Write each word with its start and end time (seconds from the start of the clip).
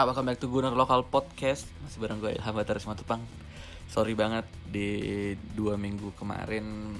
Welcome 0.00 0.32
back 0.32 0.40
to 0.40 0.48
Gunner 0.48 0.72
Local 0.72 1.04
Podcast. 1.04 1.68
Masih 1.84 2.00
bareng 2.00 2.24
gue 2.24 2.32
Ilham 2.32 2.56
Batar 2.56 2.80
Simatupang 2.80 3.20
Sorry 3.84 4.16
banget 4.16 4.48
di 4.64 4.96
dua 5.52 5.76
minggu 5.76 6.16
kemarin 6.16 6.96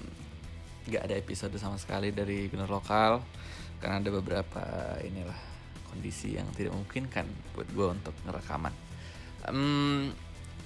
Gak 0.84 1.08
ada 1.08 1.16
episode 1.16 1.56
sama 1.56 1.80
sekali 1.80 2.12
dari 2.12 2.52
Gunner 2.52 2.68
Lokal 2.68 3.24
Karena 3.80 4.04
ada 4.04 4.10
beberapa 4.12 4.60
inilah 5.00 5.38
kondisi 5.88 6.36
yang 6.36 6.44
tidak 6.52 6.76
memungkinkan 6.76 7.24
buat 7.56 7.72
gue 7.72 7.86
untuk 7.88 8.12
ngerekaman. 8.28 8.76
Um, 9.48 10.12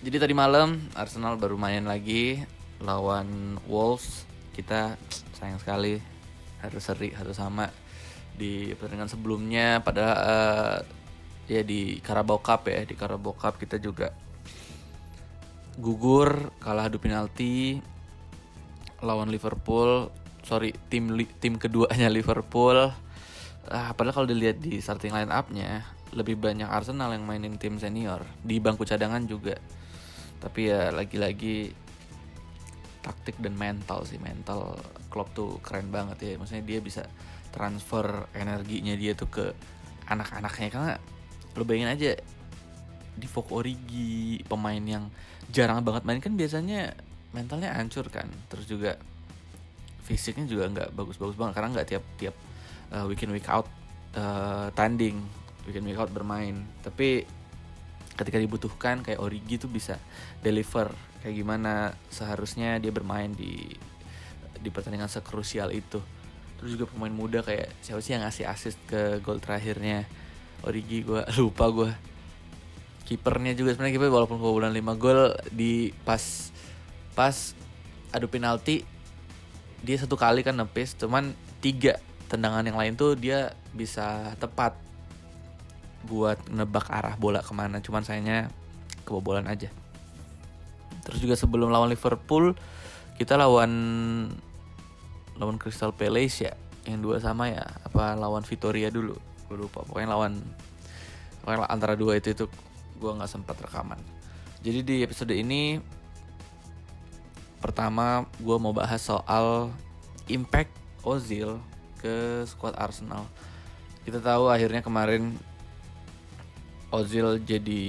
Jadi 0.02 0.18
tadi 0.18 0.34
malam 0.34 0.90
Arsenal 0.98 1.38
baru 1.38 1.54
main 1.54 1.86
lagi 1.86 2.42
lawan 2.82 3.62
Wolves. 3.70 4.26
Kita 4.50 4.98
sayang 5.38 5.62
sekali 5.62 6.02
harus 6.58 6.82
seri 6.82 7.14
harus 7.14 7.38
sama 7.38 7.70
di 8.34 8.74
pertandingan 8.74 9.06
sebelumnya. 9.06 9.78
Pada 9.86 10.06
uh, 10.18 11.03
ya 11.50 11.60
di 11.60 12.00
Carabao 12.00 12.40
Cup 12.40 12.68
ya 12.68 12.84
di 12.84 12.94
Carabao 12.96 13.36
Cup 13.36 13.60
kita 13.60 13.76
juga 13.76 14.12
gugur 15.76 16.54
kalah 16.62 16.86
adu 16.86 17.02
penalti 17.02 17.82
lawan 19.02 19.28
Liverpool 19.28 20.08
sorry 20.44 20.76
tim 20.92 21.08
tim 21.40 21.56
keduanya 21.56 22.12
Liverpool. 22.12 22.92
Ah, 23.64 23.96
padahal 23.96 24.22
kalau 24.22 24.28
dilihat 24.28 24.60
di 24.60 24.76
starting 24.84 25.16
line 25.16 25.32
up-nya 25.32 25.88
lebih 26.12 26.36
banyak 26.36 26.68
Arsenal 26.68 27.16
yang 27.16 27.24
mainin 27.24 27.56
tim 27.56 27.80
senior 27.80 28.20
di 28.44 28.60
bangku 28.60 28.84
cadangan 28.84 29.24
juga. 29.24 29.56
Tapi 30.38 30.68
ya 30.68 30.92
lagi-lagi 30.92 31.72
taktik 33.00 33.40
dan 33.40 33.56
mental 33.56 34.04
sih 34.04 34.20
mental 34.20 34.76
Klopp 35.08 35.32
tuh 35.32 35.56
keren 35.64 35.88
banget 35.88 36.20
ya. 36.20 36.32
Maksudnya 36.36 36.64
dia 36.68 36.78
bisa 36.84 37.02
transfer 37.56 38.28
energinya 38.36 38.92
dia 38.92 39.16
tuh 39.16 39.32
ke 39.32 39.46
anak-anaknya. 40.12 40.68
Karena 40.68 40.92
lo 41.54 41.62
bayangin 41.62 41.90
aja 41.90 42.12
di 43.14 43.26
Fok 43.30 43.54
Origi 43.54 44.42
pemain 44.44 44.82
yang 44.82 45.06
jarang 45.54 45.86
banget 45.86 46.02
main 46.02 46.18
kan 46.18 46.34
biasanya 46.34 46.94
mentalnya 47.30 47.74
hancur 47.74 48.10
kan. 48.10 48.26
Terus 48.50 48.66
juga 48.66 48.98
fisiknya 50.04 50.44
juga 50.44 50.68
nggak 50.68 50.88
bagus-bagus 50.92 51.38
banget 51.38 51.54
karena 51.56 51.68
nggak 51.78 51.88
tiap-tiap 51.88 52.34
uh, 52.92 53.04
weekend 53.08 53.32
week 53.32 53.48
out 53.48 53.66
uh, 54.18 54.68
tanding 54.74 55.22
weekend 55.66 55.86
week 55.86 55.98
out 55.98 56.10
bermain. 56.10 56.66
Tapi 56.82 57.24
ketika 58.14 58.38
dibutuhkan 58.38 59.02
kayak 59.02 59.22
Origi 59.22 59.58
tuh 59.58 59.70
bisa 59.70 59.98
deliver. 60.42 60.90
Kayak 61.24 61.34
gimana 61.40 61.96
seharusnya 62.12 62.76
dia 62.76 62.92
bermain 62.92 63.32
di 63.32 63.64
di 64.60 64.68
pertandingan 64.68 65.08
sekrusial 65.08 65.72
itu. 65.72 66.00
Terus 66.60 66.76
juga 66.78 66.88
pemain 66.88 67.12
muda 67.12 67.40
kayak 67.40 67.72
siapa 67.80 68.00
sih 68.00 68.16
yang 68.16 68.24
ngasih 68.24 68.44
assist 68.48 68.78
ke 68.88 69.20
gol 69.20 69.40
terakhirnya 69.40 70.04
Origi 70.64 71.04
gue 71.04 71.20
lupa 71.42 71.68
gue 71.70 71.90
kipernya 73.04 73.52
juga 73.52 73.76
sebenarnya 73.76 74.00
kiper 74.00 74.08
walaupun 74.08 74.40
kebobolan 74.40 74.72
5 74.72 74.96
gol 74.96 75.36
di 75.52 75.92
pas 76.08 76.50
pas 77.12 77.52
adu 78.16 78.26
penalti 78.32 78.82
dia 79.84 79.96
satu 80.00 80.16
kali 80.16 80.40
kan 80.40 80.56
nepis 80.56 80.96
cuman 80.96 81.36
tiga 81.60 82.00
tendangan 82.32 82.64
yang 82.64 82.80
lain 82.80 82.96
tuh 82.96 83.12
dia 83.12 83.52
bisa 83.76 84.32
tepat 84.40 84.72
buat 86.08 86.40
nebak 86.48 86.88
arah 86.88 87.16
bola 87.20 87.44
ke 87.44 87.52
mana 87.52 87.80
cuman 87.80 88.04
sayangnya 88.04 88.48
kebobolan 89.04 89.44
aja. 89.48 89.68
Terus 91.04 91.20
juga 91.20 91.36
sebelum 91.36 91.68
lawan 91.68 91.92
Liverpool 91.92 92.56
kita 93.20 93.36
lawan 93.36 93.72
lawan 95.36 95.56
Crystal 95.60 95.92
Palace 95.92 96.48
ya 96.48 96.52
yang 96.88 97.04
dua 97.04 97.20
sama 97.20 97.52
ya 97.52 97.64
apa 97.84 98.16
lawan 98.16 98.44
Vitoria 98.44 98.88
dulu 98.88 99.16
gue 99.48 99.56
lupa. 99.56 99.84
Pokoknya 99.84 100.14
lawan 100.14 100.40
pokoknya 101.44 101.68
antara 101.68 101.94
dua 101.94 102.16
itu 102.16 102.32
itu 102.32 102.44
gue 102.98 103.10
nggak 103.10 103.30
sempat 103.30 103.56
rekaman. 103.60 104.00
Jadi 104.64 104.80
di 104.80 104.96
episode 105.04 105.34
ini 105.36 105.78
pertama 107.60 108.28
gue 108.40 108.56
mau 108.60 108.72
bahas 108.72 109.00
soal 109.00 109.72
impact 110.28 110.72
Ozil 111.04 111.60
ke 112.00 112.44
squad 112.48 112.76
Arsenal. 112.76 113.28
Kita 114.04 114.20
tahu 114.20 114.48
akhirnya 114.52 114.84
kemarin 114.84 115.36
Ozil 116.92 117.40
jadi 117.40 117.82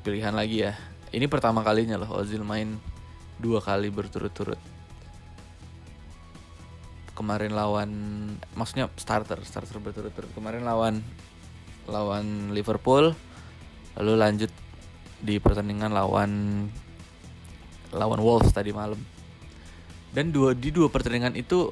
pilihan 0.00 0.32
lagi 0.32 0.68
ya. 0.68 0.76
Ini 1.12 1.28
pertama 1.28 1.64
kalinya 1.64 2.00
loh 2.00 2.20
Ozil 2.20 2.44
main 2.44 2.76
dua 3.40 3.64
kali 3.64 3.88
berturut-turut 3.88 4.60
kemarin 7.20 7.52
lawan 7.52 7.90
maksudnya 8.56 8.88
starter 8.96 9.44
starter 9.44 9.76
berturut-turut. 9.76 10.32
Kemarin 10.32 10.64
lawan 10.64 11.04
lawan 11.84 12.56
Liverpool 12.56 13.12
lalu 14.00 14.12
lanjut 14.16 14.48
di 15.20 15.36
pertandingan 15.36 15.92
lawan 15.92 16.64
lawan 17.92 18.20
Wolves 18.24 18.56
tadi 18.56 18.72
malam. 18.72 18.96
Dan 20.10 20.32
dua 20.32 20.56
di 20.56 20.72
dua 20.72 20.88
pertandingan 20.88 21.36
itu 21.36 21.68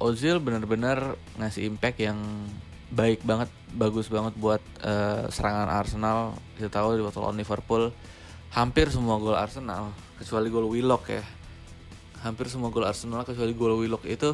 Ozil 0.00 0.40
benar-benar 0.40 1.18
ngasih 1.36 1.68
impact 1.68 2.00
yang 2.00 2.16
baik 2.88 3.20
banget 3.20 3.52
bagus 3.76 4.08
banget 4.08 4.32
buat 4.40 4.62
uh, 4.80 5.28
serangan 5.28 5.68
Arsenal. 5.68 6.32
Kita 6.56 6.72
tahu 6.72 6.96
di 6.96 7.02
waktu 7.04 7.20
lawan 7.20 7.36
Liverpool 7.36 7.92
hampir 8.54 8.88
semua 8.88 9.20
gol 9.20 9.36
Arsenal 9.36 9.92
kecuali 10.16 10.48
gol 10.48 10.72
Willock 10.72 11.04
ya. 11.12 11.24
Hampir 12.24 12.48
semua 12.48 12.72
gol 12.72 12.88
Arsenal 12.88 13.28
kecuali 13.28 13.52
gol 13.52 13.76
Willock 13.76 14.08
itu 14.08 14.32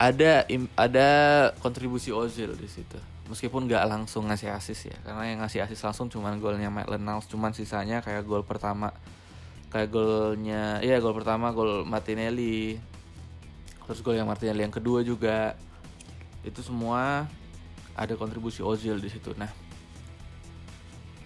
ada 0.00 0.48
ada 0.80 1.08
kontribusi 1.60 2.08
Ozil 2.08 2.56
di 2.56 2.64
situ. 2.64 2.96
Meskipun 3.28 3.68
nggak 3.68 3.84
langsung 3.84 4.26
ngasih 4.26 4.50
asis 4.50 4.90
ya, 4.90 4.96
karena 5.06 5.22
yang 5.28 5.38
ngasih 5.44 5.62
asis 5.62 5.78
langsung 5.86 6.10
cuman 6.10 6.40
golnya 6.42 6.66
Maitland 6.66 7.04
Niles, 7.06 7.30
cuman 7.30 7.54
sisanya 7.54 8.02
kayak 8.02 8.26
gol 8.26 8.42
pertama, 8.42 8.90
kayak 9.70 9.92
golnya, 9.92 10.82
ya 10.82 10.98
gol 10.98 11.14
pertama 11.14 11.54
gol 11.54 11.86
Martinelli, 11.86 12.74
terus 13.86 14.02
gol 14.02 14.18
yang 14.18 14.26
Martinelli 14.26 14.66
yang 14.66 14.74
kedua 14.74 15.06
juga, 15.06 15.54
itu 16.42 16.58
semua 16.58 17.30
ada 17.94 18.18
kontribusi 18.18 18.66
Ozil 18.66 18.98
di 18.98 19.06
situ. 19.06 19.30
Nah, 19.38 19.52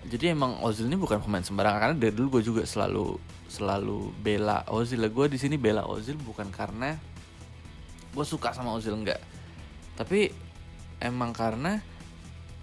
jadi 0.04 0.36
emang 0.36 0.60
Ozil 0.60 0.92
ini 0.92 1.00
bukan 1.00 1.24
pemain 1.24 1.41
sembarangan 1.41 1.80
karena 1.80 1.96
dari 1.96 2.12
dulu 2.12 2.36
gue 2.36 2.52
juga 2.52 2.68
selalu 2.68 3.16
selalu 3.48 4.12
bela 4.20 4.60
Ozil. 4.68 5.00
Gue 5.08 5.32
di 5.32 5.41
sini 5.41 5.56
bela 5.56 5.88
Ozil 5.88 6.20
bukan 6.20 6.52
karena 6.52 7.00
gue 8.14 8.26
suka 8.26 8.54
sama 8.54 8.70
Ozil 8.70 8.94
enggak. 8.94 9.19
Tapi 9.98 10.30
emang 11.02 11.34
karena 11.34 11.82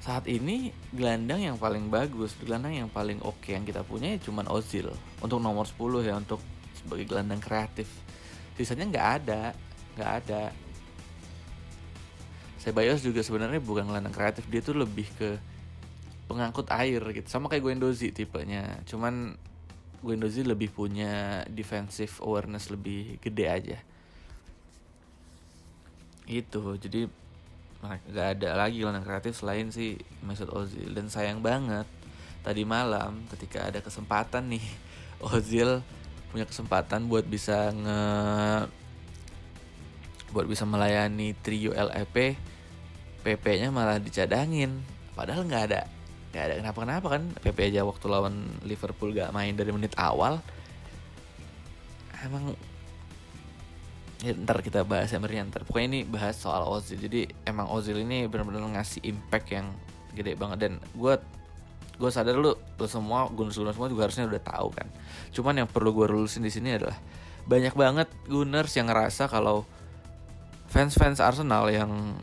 saat 0.01 0.25
ini 0.25 0.73
gelandang 0.89 1.45
yang 1.45 1.57
paling 1.61 1.93
bagus 1.93 2.33
gelandang 2.41 2.73
yang 2.73 2.89
paling 2.89 3.21
oke 3.21 3.37
okay 3.37 3.53
yang 3.53 3.67
kita 3.67 3.85
punya 3.85 4.15
ya 4.15 4.19
cuman 4.23 4.47
Ozil. 4.49 4.89
Untuk 5.19 5.43
nomor 5.43 5.67
10 5.67 6.07
ya 6.07 6.15
untuk 6.17 6.39
sebagai 6.73 7.05
gelandang 7.05 7.43
kreatif. 7.43 7.91
Sisanya 8.55 8.87
nggak 8.87 9.07
ada 9.21 9.43
nggak 9.99 10.11
ada. 10.23 10.43
Sebayos 12.57 13.03
juga 13.03 13.21
sebenarnya 13.21 13.59
bukan 13.59 13.91
gelandang 13.91 14.15
kreatif 14.15 14.47
dia 14.47 14.63
tuh 14.63 14.79
lebih 14.79 15.05
ke 15.19 15.35
pengangkut 16.31 16.71
air 16.71 17.03
gitu. 17.11 17.27
Sama 17.27 17.51
kayak 17.51 17.67
Guendouzi 17.67 18.15
tipenya. 18.15 18.79
Cuman 18.87 19.35
Guendouzi 20.01 20.47
lebih 20.47 20.71
punya 20.73 21.43
defensive 21.51 22.23
awareness 22.23 22.71
lebih 22.71 23.19
gede 23.21 23.45
aja 23.45 23.77
itu 26.39 26.79
jadi 26.79 27.11
nggak 27.81 28.27
ada 28.37 28.49
lagi 28.55 28.79
gelandang 28.79 29.03
kreatif 29.03 29.35
selain 29.35 29.73
si 29.73 29.99
Mesut 30.23 30.47
Ozil. 30.53 30.93
Dan 30.93 31.11
sayang 31.11 31.43
banget 31.43 31.89
tadi 32.45 32.63
malam 32.63 33.25
ketika 33.35 33.67
ada 33.67 33.83
kesempatan 33.83 34.55
nih 34.55 34.65
Ozil 35.33 35.83
punya 36.31 36.47
kesempatan 36.47 37.11
buat 37.11 37.27
bisa 37.27 37.75
nge 37.75 38.01
buat 40.31 40.47
bisa 40.47 40.63
melayani 40.63 41.35
trio 41.43 41.75
LEP 41.75 42.39
PP-nya 43.21 43.69
malah 43.69 43.99
dicadangin. 43.99 44.79
Padahal 45.11 45.43
nggak 45.43 45.63
ada 45.67 45.81
nggak 46.31 46.43
ada 46.47 46.53
kenapa 46.63 46.77
kenapa 46.87 47.07
kan 47.19 47.23
PP 47.43 47.75
aja 47.75 47.83
waktu 47.83 48.07
lawan 48.07 48.47
Liverpool 48.63 49.11
gak 49.11 49.35
main 49.35 49.51
dari 49.51 49.75
menit 49.75 49.91
awal. 49.99 50.39
Emang 52.23 52.55
ya, 54.21 54.33
ntar 54.37 54.61
kita 54.61 54.85
bahas 54.85 55.09
Emery 55.11 55.41
ntar. 55.41 55.65
Pokoknya 55.65 55.87
ini 55.97 55.99
bahas 56.05 56.37
soal 56.37 56.63
Ozil. 56.65 56.97
Jadi 57.01 57.27
emang 57.45 57.69
Ozil 57.73 57.97
ini 58.01 58.29
benar-benar 58.29 58.77
ngasih 58.77 59.01
impact 59.05 59.47
yang 59.53 59.67
gede 60.13 60.37
banget. 60.37 60.57
Dan 60.69 60.73
gue 60.93 61.13
gue 62.01 62.09
sadar 62.09 62.33
lu, 62.33 62.57
lu 62.57 62.87
semua 62.89 63.29
Gunners 63.29 63.57
Gunners 63.57 63.77
semua 63.77 63.89
juga 63.89 64.09
harusnya 64.09 64.25
udah 64.29 64.41
tahu 64.41 64.67
kan. 64.73 64.87
Cuman 65.33 65.65
yang 65.65 65.69
perlu 65.69 65.93
gue 65.93 66.07
lulusin 66.09 66.41
di 66.41 66.49
sini 66.53 66.77
adalah 66.77 66.97
banyak 67.45 67.73
banget 67.73 68.07
Gunners 68.29 68.73
yang 68.77 68.89
ngerasa 68.89 69.29
kalau 69.29 69.65
fans-fans 70.69 71.19
Arsenal 71.19 71.67
yang 71.67 72.15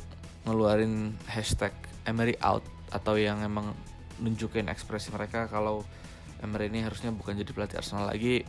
ngeluarin 0.46 1.14
hashtag 1.28 1.74
Emery 2.08 2.38
out 2.40 2.64
atau 2.88 3.20
yang 3.20 3.44
emang 3.44 3.76
nunjukin 4.22 4.72
ekspresi 4.72 5.12
mereka 5.12 5.44
kalau 5.46 5.84
Emery 6.40 6.72
ini 6.72 6.86
harusnya 6.86 7.12
bukan 7.12 7.36
jadi 7.36 7.50
pelatih 7.52 7.78
Arsenal 7.82 8.08
lagi 8.08 8.46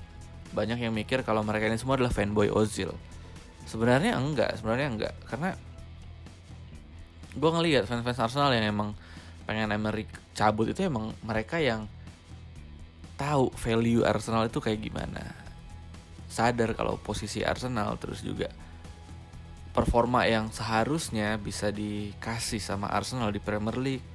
banyak 0.56 0.82
yang 0.82 0.94
mikir 0.96 1.22
kalau 1.22 1.46
mereka 1.46 1.70
ini 1.70 1.78
semua 1.78 2.00
adalah 2.00 2.14
fanboy 2.14 2.50
Ozil 2.50 2.90
sebenarnya 3.70 4.18
enggak 4.18 4.58
sebenarnya 4.58 4.88
enggak. 4.90 5.16
Karena 5.30 5.54
gue 7.30 7.50
ngelihat 7.54 7.86
fans-fans 7.86 8.18
Arsenal 8.18 8.50
yang 8.58 8.66
emang 8.74 8.98
pengen 9.46 9.70
Emery 9.70 10.10
cabut 10.34 10.70
itu 10.74 10.82
emang 10.82 11.14
mereka 11.22 11.62
yang 11.62 11.86
tahu 13.14 13.54
value 13.54 14.02
Arsenal 14.02 14.50
itu 14.50 14.58
kayak 14.58 14.82
gimana. 14.82 15.22
Sadar 16.26 16.74
kalau 16.74 16.98
posisi 16.98 17.46
Arsenal 17.46 17.98
terus 18.02 18.26
juga 18.26 18.50
performa 19.70 20.26
yang 20.26 20.50
seharusnya 20.50 21.38
bisa 21.38 21.70
dikasih 21.70 22.62
sama 22.62 22.90
Arsenal 22.90 23.30
di 23.30 23.42
Premier 23.42 23.78
League. 23.78 24.06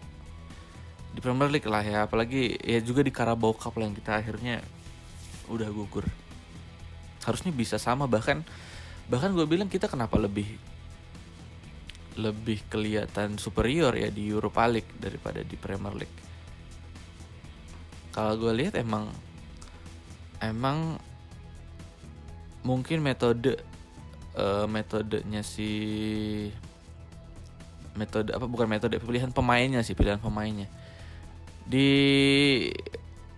Di 1.14 1.22
Premier 1.22 1.46
League 1.46 1.66
lah 1.70 1.82
ya 1.86 2.10
apalagi 2.10 2.58
ya 2.58 2.82
juga 2.82 3.06
di 3.06 3.14
Carabao 3.14 3.54
Cup 3.54 3.78
yang 3.78 3.94
kita 3.94 4.18
akhirnya 4.18 4.58
udah 5.46 5.68
gugur. 5.70 6.06
Harusnya 7.22 7.54
bisa 7.54 7.78
sama 7.78 8.10
bahkan 8.10 8.42
bahkan 9.10 9.32
gue 9.36 9.44
bilang 9.44 9.68
kita 9.68 9.88
kenapa 9.90 10.16
lebih 10.16 10.48
lebih 12.14 12.62
kelihatan 12.70 13.36
superior 13.42 13.90
ya 13.98 14.08
di 14.08 14.30
Europa 14.30 14.64
League 14.70 14.94
daripada 15.02 15.42
di 15.42 15.56
Premier 15.58 15.94
League. 15.98 16.18
Kalau 18.14 18.38
gue 18.38 18.54
lihat 18.54 18.78
emang 18.78 19.10
emang 20.38 21.02
mungkin 22.62 23.02
metode 23.02 23.58
uh, 24.38 24.70
metodenya 24.70 25.42
si 25.42 25.68
metode 27.98 28.30
apa 28.30 28.46
bukan 28.46 28.70
metode 28.70 28.98
pilihan 28.98 29.30
pemainnya 29.30 29.82
sih 29.86 29.94
pilihan 29.94 30.18
pemainnya 30.18 30.66
di 31.66 31.90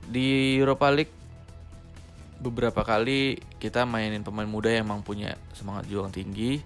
di 0.06 0.56
Europa 0.56 0.88
League 0.92 1.15
beberapa 2.40 2.84
kali 2.84 3.40
kita 3.56 3.88
mainin 3.88 4.20
pemain 4.20 4.48
muda 4.48 4.68
yang 4.68 4.88
emang 4.88 5.00
punya 5.02 5.36
semangat 5.56 5.88
juang 5.88 6.12
tinggi. 6.12 6.60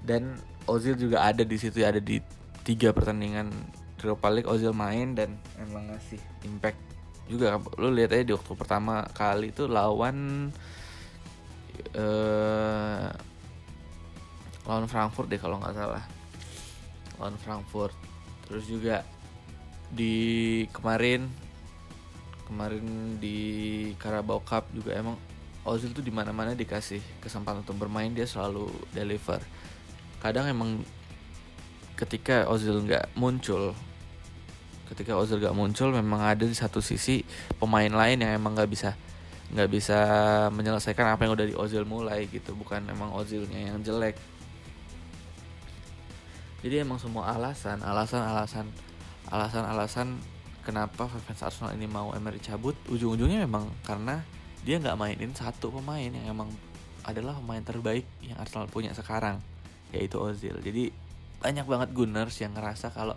Dan 0.00 0.40
Ozil 0.64 0.96
juga 0.96 1.24
ada 1.24 1.44
di 1.44 1.56
situ 1.60 1.84
ada 1.84 2.00
di 2.00 2.20
tiga 2.64 2.92
pertandingan 2.92 3.52
Europa 4.00 4.28
League. 4.32 4.48
Ozil 4.48 4.72
main 4.72 5.12
dan 5.12 5.36
emang 5.60 5.88
ngasih 5.92 6.20
impact 6.48 6.80
juga. 7.28 7.60
Lu 7.76 7.92
lihat 7.92 8.16
aja 8.16 8.24
di 8.24 8.32
waktu 8.32 8.52
pertama 8.56 9.04
kali 9.12 9.52
itu 9.52 9.68
lawan 9.68 10.48
uh, 11.96 13.08
lawan 14.64 14.86
Frankfurt 14.88 15.28
deh 15.28 15.40
kalau 15.40 15.60
nggak 15.60 15.76
salah. 15.76 16.04
Lawan 17.20 17.36
Frankfurt. 17.40 17.94
Terus 18.48 18.64
juga 18.66 19.06
di 19.90 20.64
kemarin 20.70 21.49
kemarin 22.50 23.16
di 23.22 23.38
Carabao 24.02 24.42
Cup 24.42 24.66
juga 24.74 24.98
emang 24.98 25.14
Ozil 25.62 25.94
tuh 25.94 26.02
di 26.02 26.10
mana-mana 26.10 26.58
dikasih 26.58 26.98
kesempatan 27.22 27.62
untuk 27.62 27.78
bermain 27.78 28.10
dia 28.10 28.26
selalu 28.26 28.66
deliver. 28.90 29.38
Kadang 30.18 30.50
emang 30.50 30.82
ketika 31.94 32.50
Ozil 32.50 32.82
nggak 32.82 33.14
muncul 33.14 33.76
ketika 34.90 35.14
Ozil 35.14 35.38
nggak 35.38 35.54
muncul 35.54 35.94
memang 35.94 36.26
ada 36.26 36.42
di 36.42 36.56
satu 36.56 36.82
sisi 36.82 37.22
pemain 37.62 37.86
lain 37.86 38.18
yang 38.18 38.34
emang 38.34 38.58
nggak 38.58 38.70
bisa 38.72 38.90
nggak 39.54 39.70
bisa 39.70 39.98
menyelesaikan 40.50 41.06
apa 41.14 41.26
yang 41.26 41.38
udah 41.38 41.46
di 41.46 41.54
Ozil 41.54 41.86
mulai 41.86 42.26
gitu. 42.26 42.58
Bukan 42.58 42.90
emang 42.90 43.14
Ozilnya 43.14 43.70
yang 43.70 43.78
jelek. 43.86 44.18
Jadi 46.60 46.82
emang 46.82 46.98
semua 46.98 47.30
alasan 47.30 47.78
alasan 47.80 48.20
alasan 48.26 48.66
alasan 49.30 49.64
alasan 49.64 50.08
kenapa 50.64 51.08
fans 51.08 51.42
Arsenal 51.42 51.72
ini 51.74 51.86
mau 51.88 52.12
Emery 52.12 52.40
cabut? 52.40 52.76
Ujung-ujungnya 52.88 53.44
memang 53.44 53.68
karena 53.84 54.22
dia 54.60 54.76
nggak 54.76 54.96
mainin 54.96 55.32
satu 55.32 55.72
pemain 55.72 56.10
yang 56.12 56.26
emang 56.28 56.52
adalah 57.04 57.36
pemain 57.40 57.64
terbaik 57.64 58.04
yang 58.20 58.36
Arsenal 58.36 58.68
punya 58.68 58.92
sekarang 58.92 59.40
yaitu 59.90 60.20
Ozil. 60.20 60.60
Jadi 60.60 60.92
banyak 61.40 61.64
banget 61.64 61.88
Gunners 61.96 62.36
yang 62.38 62.52
ngerasa 62.54 62.92
kalau 62.92 63.16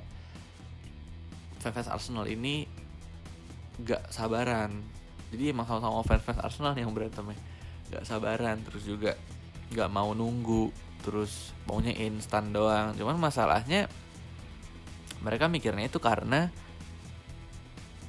fans 1.59 1.91
Arsenal 1.91 2.27
ini 2.27 2.67
gak 3.83 4.11
sabaran. 4.11 4.83
Jadi 5.31 5.51
emang 5.51 5.67
sama-sama 5.67 6.03
fans 6.03 6.39
Arsenal 6.39 6.75
yang 6.75 6.91
berantem 6.91 7.31
ya 7.31 7.37
gak 7.93 8.03
sabaran 8.07 8.57
terus 8.63 8.87
juga 8.87 9.13
gak 9.69 9.89
mau 9.91 10.15
nunggu 10.15 10.71
terus 11.03 11.51
maunya 11.67 11.91
instan 11.93 12.55
doang. 12.55 12.95
Cuman 12.95 13.19
masalahnya 13.19 13.91
mereka 15.23 15.47
mikirnya 15.47 15.87
itu 15.87 15.99
karena 16.03 16.51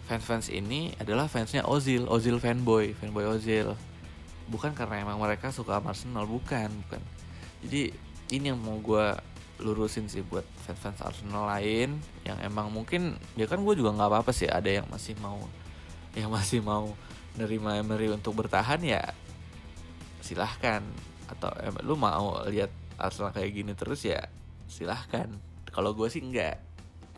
fans-fans 0.04 0.52
ini 0.52 0.92
adalah 1.00 1.26
fansnya 1.26 1.64
Ozil, 1.64 2.04
Ozil 2.06 2.36
fanboy, 2.36 2.92
fanboy 2.96 3.24
Ozil. 3.24 3.72
Bukan 4.48 4.76
karena 4.76 5.00
emang 5.00 5.16
mereka 5.16 5.48
suka 5.48 5.80
Arsenal, 5.80 6.28
bukan, 6.28 6.68
bukan. 6.84 7.00
Jadi 7.64 7.96
ini 8.32 8.52
yang 8.52 8.60
mau 8.60 8.76
gue 8.76 9.16
lurusin 9.62 10.10
sih 10.10 10.20
buat 10.20 10.44
fans-fans 10.66 11.00
Arsenal 11.00 11.46
lain 11.46 11.96
yang 12.26 12.36
emang 12.42 12.68
mungkin 12.74 13.14
ya 13.38 13.46
kan 13.46 13.62
gue 13.62 13.74
juga 13.78 13.94
nggak 13.94 14.10
apa-apa 14.10 14.32
sih 14.34 14.50
ada 14.50 14.66
yang 14.66 14.86
masih 14.90 15.14
mau 15.22 15.38
yang 16.18 16.28
masih 16.28 16.58
mau 16.58 16.90
nerima 17.38 17.78
Emery 17.78 18.10
untuk 18.10 18.34
bertahan 18.34 18.82
ya 18.82 19.14
silahkan 20.18 20.82
atau 21.30 21.50
em, 21.62 21.74
lu 21.86 21.94
mau 21.94 22.42
lihat 22.50 22.70
Arsenal 22.98 23.30
kayak 23.30 23.54
gini 23.54 23.72
terus 23.78 24.02
ya 24.02 24.26
silahkan 24.66 25.30
kalau 25.70 25.94
gue 25.94 26.10
sih 26.10 26.22
enggak 26.22 26.58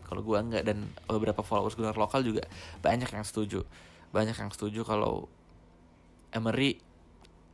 kalau 0.07 0.23
gue 0.23 0.37
enggak 0.39 0.63
dan 0.63 0.87
beberapa 1.03 1.43
followers 1.43 1.75
gue 1.75 1.83
lokal 1.83 2.23
juga 2.23 2.47
banyak 2.79 3.11
yang 3.11 3.27
setuju. 3.27 3.67
Banyak 4.15 4.39
yang 4.39 4.51
setuju 4.55 4.87
kalau 4.87 5.27
Emery 6.31 6.79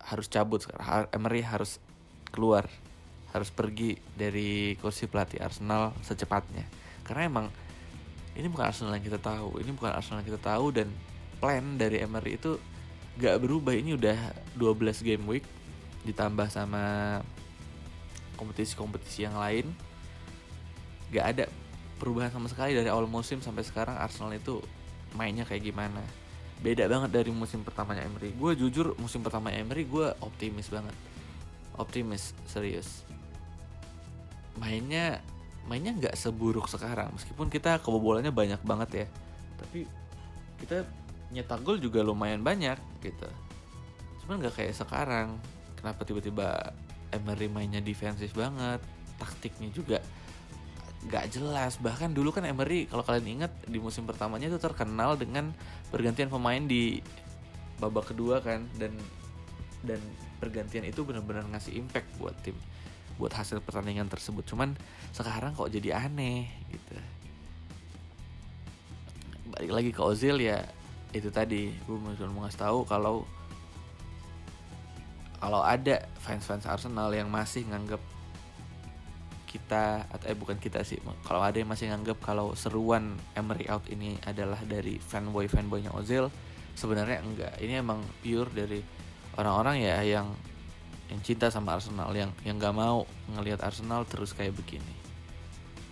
harus 0.05 0.29
cabut 0.29 0.61
sekarang. 0.61 1.09
Emery 1.09 1.41
harus 1.41 1.81
keluar. 2.29 2.69
Harus 3.33 3.49
pergi 3.49 3.97
dari 4.13 4.77
kursi 4.77 5.09
pelatih 5.09 5.41
Arsenal 5.41 5.97
secepatnya. 6.05 6.69
Karena 7.01 7.25
emang 7.25 7.47
ini 8.37 8.45
bukan 8.45 8.69
Arsenal 8.69 8.93
yang 8.93 9.05
kita 9.09 9.17
tahu. 9.17 9.57
Ini 9.57 9.73
bukan 9.73 9.89
Arsenal 9.89 10.21
yang 10.21 10.37
kita 10.37 10.41
tahu 10.53 10.69
dan 10.69 10.93
plan 11.41 11.81
dari 11.81 12.05
Emery 12.05 12.37
itu 12.37 12.61
gak 13.17 13.41
berubah. 13.41 13.73
Ini 13.73 13.97
udah 13.97 14.17
12 14.61 15.01
game 15.01 15.25
week 15.25 15.45
ditambah 16.05 16.53
sama 16.53 17.17
kompetisi-kompetisi 18.37 19.25
yang 19.25 19.41
lain. 19.41 19.73
Gak 21.09 21.25
ada 21.33 21.45
perubahan 21.97 22.33
sama 22.33 22.47
sekali 22.49 22.75
dari 22.75 22.89
awal 22.89 23.05
musim 23.05 23.39
sampai 23.39 23.63
sekarang 23.63 23.95
Arsenal 23.97 24.33
itu 24.33 24.59
mainnya 25.13 25.45
kayak 25.45 25.63
gimana. 25.63 26.01
Beda 26.63 26.87
banget 26.87 27.11
dari 27.11 27.31
musim 27.33 27.61
pertamanya 27.61 28.07
Emery. 28.07 28.31
Gue 28.35 28.55
jujur 28.55 28.95
musim 28.95 29.19
pertama 29.19 29.51
Emery 29.51 29.83
gue 29.83 30.07
optimis 30.23 30.71
banget. 30.71 30.95
Optimis 31.75 32.31
serius. 32.47 33.03
Mainnya 34.55 35.19
mainnya 35.67 35.91
nggak 35.91 36.15
seburuk 36.15 36.71
sekarang. 36.71 37.11
Meskipun 37.15 37.51
kita 37.51 37.83
kebobolannya 37.83 38.31
banyak 38.31 38.61
banget 38.63 38.89
ya. 39.03 39.07
Tapi 39.59 39.87
kita 40.63 40.87
nyetak 41.33 41.59
gol 41.65 41.81
juga 41.81 41.99
lumayan 41.99 42.45
banyak 42.45 42.79
gitu. 43.03 43.27
Cuman 44.23 44.39
nggak 44.39 44.55
kayak 44.55 44.75
sekarang. 44.77 45.35
Kenapa 45.75 46.07
tiba-tiba 46.07 46.71
Emery 47.11 47.51
mainnya 47.51 47.83
defensif 47.83 48.31
banget? 48.31 48.79
Taktiknya 49.19 49.67
juga 49.75 49.99
nggak 51.07 51.25
jelas. 51.35 51.77
Bahkan 51.79 52.15
dulu 52.15 52.31
kan 52.31 52.47
Emery 52.47 52.87
kalau 52.87 53.03
kalian 53.03 53.41
ingat 53.41 53.51
di 53.67 53.79
musim 53.79 54.07
pertamanya 54.07 54.47
itu 54.47 54.59
terkenal 54.59 55.19
dengan 55.19 55.51
pergantian 55.91 56.31
pemain 56.31 56.63
di 56.63 57.03
babak 57.81 58.15
kedua 58.15 58.39
kan 58.39 58.63
dan 58.79 58.95
dan 59.83 59.99
pergantian 60.39 60.87
itu 60.87 61.03
benar-benar 61.03 61.43
ngasih 61.51 61.75
impact 61.75 62.07
buat 62.15 62.35
tim 62.39 62.55
buat 63.19 63.33
hasil 63.35 63.61
pertandingan 63.61 64.09
tersebut. 64.09 64.47
Cuman 64.47 64.73
sekarang 65.13 65.53
kok 65.53 65.69
jadi 65.69 66.07
aneh 66.07 66.49
gitu. 66.71 66.95
Balik 69.53 69.71
lagi 69.71 69.89
ke 69.93 70.01
Ozil 70.01 70.41
ya 70.41 70.65
itu 71.13 71.29
tadi. 71.29 71.69
Gue 71.85 71.99
mau 71.99 72.47
ngasih 72.47 72.61
tahu 72.63 72.79
kalau 72.89 73.27
kalau 75.37 75.59
ada 75.59 76.07
fans-fans 76.23 76.63
Arsenal 76.63 77.11
yang 77.11 77.27
masih 77.27 77.67
nganggap 77.67 77.99
kita 79.53 80.09
atau 80.09 80.25
eh 80.25 80.33
bukan 80.33 80.57
kita 80.57 80.81
sih 80.81 80.97
kalau 81.21 81.45
ada 81.45 81.61
yang 81.61 81.69
masih 81.69 81.93
nganggap 81.93 82.17
kalau 82.25 82.57
seruan 82.57 83.13
Emery 83.37 83.69
out 83.69 83.85
ini 83.93 84.17
adalah 84.25 84.57
dari 84.65 84.97
fanboy 84.97 85.45
fanboynya 85.45 85.93
Ozil 85.93 86.33
sebenarnya 86.73 87.21
enggak. 87.21 87.53
Ini 87.61 87.85
emang 87.85 88.01
pure 88.21 88.49
dari 88.49 88.81
orang-orang 89.37 89.85
ya 89.85 90.01
yang 90.01 90.33
yang 91.13 91.21
cinta 91.21 91.53
sama 91.53 91.77
Arsenal 91.77 92.09
yang 92.17 92.33
yang 92.41 92.57
nggak 92.57 92.73
mau 92.73 93.05
ngelihat 93.37 93.61
Arsenal 93.61 94.09
terus 94.09 94.33
kayak 94.33 94.57
begini. 94.57 94.93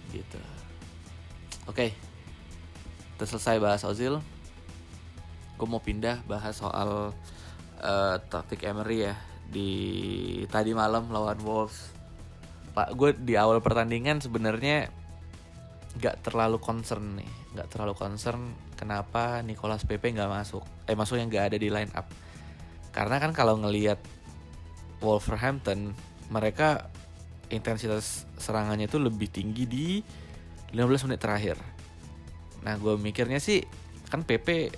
Gitu. 0.09 0.41
Oke. 1.69 1.93
Okay. 1.93 3.21
selesai 3.21 3.61
bahas 3.61 3.85
Ozil. 3.85 4.17
Gue 5.61 5.67
mau 5.69 5.77
pindah 5.77 6.25
bahas 6.25 6.57
soal 6.57 7.13
uh, 7.77 8.15
taktik 8.33 8.65
Emery 8.65 9.05
ya 9.05 9.15
di 9.45 9.69
tadi 10.49 10.73
malam 10.73 11.13
lawan 11.13 11.37
Wolves 11.45 12.00
pak 12.71 12.95
gue 12.95 13.15
di 13.19 13.35
awal 13.35 13.59
pertandingan 13.59 14.23
sebenarnya 14.23 14.89
nggak 15.99 16.23
terlalu 16.23 16.57
concern 16.59 17.19
nih. 17.19 17.31
Nggak 17.51 17.67
terlalu 17.75 17.93
concern 17.99 18.55
kenapa 18.79 19.43
Nicolas 19.43 19.83
Pepe 19.83 20.11
nggak 20.15 20.31
masuk. 20.31 20.63
Eh 20.87 20.95
masuknya 20.95 21.27
nggak 21.27 21.45
ada 21.51 21.57
di 21.59 21.67
line 21.67 21.91
up. 21.91 22.07
Karena 22.95 23.19
kan 23.19 23.35
kalau 23.35 23.59
ngelihat 23.59 23.99
Wolverhampton 25.03 25.91
mereka 26.31 26.87
intensitas 27.51 28.23
serangannya 28.39 28.87
itu 28.87 28.95
lebih 28.95 29.27
tinggi 29.27 29.67
di 29.67 29.87
15 30.71 31.11
menit 31.11 31.19
terakhir. 31.19 31.59
Nah 32.63 32.79
gue 32.79 32.95
mikirnya 32.95 33.43
sih 33.43 33.59
kan 34.07 34.23
PP 34.23 34.71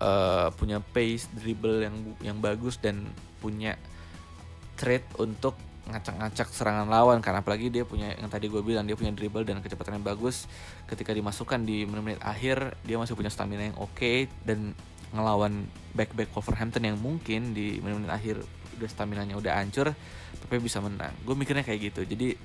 uh, 0.00 0.48
punya 0.56 0.80
pace 0.80 1.28
dribble 1.32 1.80
yang 1.80 1.96
yang 2.20 2.38
bagus 2.40 2.76
dan 2.76 3.08
punya 3.40 3.80
trade 4.76 5.06
untuk 5.16 5.56
ngacak-ngacak 5.82 6.46
serangan 6.54 6.86
lawan 6.86 7.18
karena 7.18 7.42
apalagi 7.42 7.66
dia 7.66 7.82
punya 7.82 8.14
yang 8.14 8.30
tadi 8.30 8.46
gue 8.46 8.62
bilang 8.62 8.86
dia 8.86 8.94
punya 8.94 9.10
dribble 9.10 9.42
dan 9.42 9.58
kecepatan 9.58 9.98
yang 9.98 10.06
bagus. 10.06 10.46
Ketika 10.86 11.10
dimasukkan 11.10 11.66
di 11.66 11.82
menit-menit 11.82 12.22
akhir 12.22 12.78
dia 12.86 12.96
masih 13.00 13.18
punya 13.18 13.32
stamina 13.34 13.66
yang 13.66 13.78
oke 13.82 13.98
okay, 13.98 14.30
dan 14.46 14.78
ngelawan 15.10 15.66
back-back 15.92 16.30
Wolverhampton 16.32 16.86
yang 16.86 16.96
mungkin 17.02 17.52
di 17.52 17.82
menit-menit 17.82 18.12
akhir 18.14 18.36
udah 18.78 18.88
stamina 18.88 19.26
nya 19.26 19.36
udah 19.36 19.58
hancur 19.58 19.90
tapi 20.46 20.56
bisa 20.62 20.78
menang. 20.78 21.12
Gue 21.26 21.34
mikirnya 21.34 21.66
kayak 21.66 21.92
gitu. 21.92 22.06
Jadi 22.06 22.38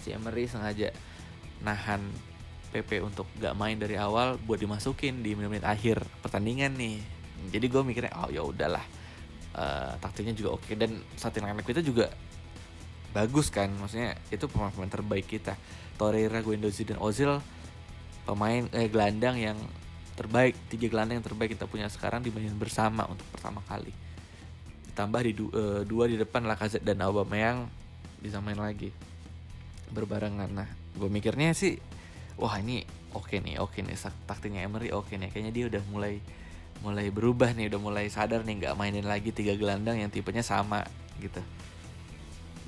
si 0.00 0.14
Emery 0.14 0.46
sengaja 0.46 0.94
nahan 1.60 2.00
PP 2.70 3.02
untuk 3.02 3.26
gak 3.42 3.58
main 3.58 3.74
dari 3.74 3.98
awal 3.98 4.38
buat 4.38 4.62
dimasukin 4.62 5.26
di 5.26 5.34
menit-menit 5.34 5.66
akhir 5.66 5.98
pertandingan 6.22 6.78
nih. 6.78 7.02
Jadi 7.50 7.66
gue 7.66 7.82
mikirnya 7.82 8.14
oh 8.22 8.30
ya 8.30 8.46
udahlah 8.46 8.99
uh, 9.56 9.94
taktiknya 9.98 10.34
juga 10.36 10.58
oke. 10.58 10.72
Dan 10.76 11.00
starting 11.14 11.46
line 11.46 11.62
kita 11.64 11.82
juga 11.82 12.10
bagus 13.10 13.50
kan? 13.50 13.70
Maksudnya 13.70 14.14
itu 14.30 14.44
pemain-pemain 14.46 14.90
terbaik 14.90 15.26
kita. 15.26 15.54
Torreira, 16.00 16.40
Guendouzi 16.40 16.88
dan 16.88 16.96
Ozil 16.96 17.40
pemain 18.24 18.62
eh 18.76 18.86
gelandang 18.86 19.36
yang 19.36 19.58
terbaik 20.14 20.52
tiga 20.68 20.86
gelandang 20.92 21.18
yang 21.18 21.26
terbaik 21.26 21.56
kita 21.56 21.64
punya 21.64 21.88
sekarang 21.88 22.20
dimainin 22.20 22.56
bersama 22.56 23.08
untuk 23.08 23.24
pertama 23.32 23.64
kali. 23.64 23.90
Ditambah 24.92 25.20
di 25.24 25.32
du, 25.32 25.48
uh, 25.50 25.82
dua 25.82 26.06
di 26.06 26.20
depan 26.20 26.44
Lacazette 26.44 26.84
dan 26.84 27.00
Aubameyang 27.00 27.66
bisa 28.20 28.38
main 28.38 28.60
lagi. 28.60 28.92
Berbarengan. 29.90 30.50
Nah 30.52 30.68
gue 30.94 31.08
mikirnya 31.08 31.56
sih 31.56 31.80
wah 32.36 32.56
ini 32.60 32.84
oke 33.16 33.32
okay 33.32 33.38
nih 33.40 33.56
oke 33.58 33.80
okay 33.80 33.86
nih 33.86 33.96
taktiknya 34.28 34.60
Emery 34.64 34.92
oke 34.92 35.08
okay 35.08 35.16
nih. 35.16 35.32
Kayaknya 35.32 35.52
dia 35.52 35.64
udah 35.72 35.82
mulai 35.88 36.14
mulai 36.80 37.12
berubah 37.12 37.52
nih 37.52 37.68
udah 37.68 37.80
mulai 37.80 38.06
sadar 38.08 38.40
nih 38.44 38.64
nggak 38.64 38.74
mainin 38.76 39.04
lagi 39.04 39.30
tiga 39.30 39.52
gelandang 39.56 40.00
yang 40.00 40.08
tipenya 40.08 40.40
sama 40.40 40.84
gitu. 41.20 41.40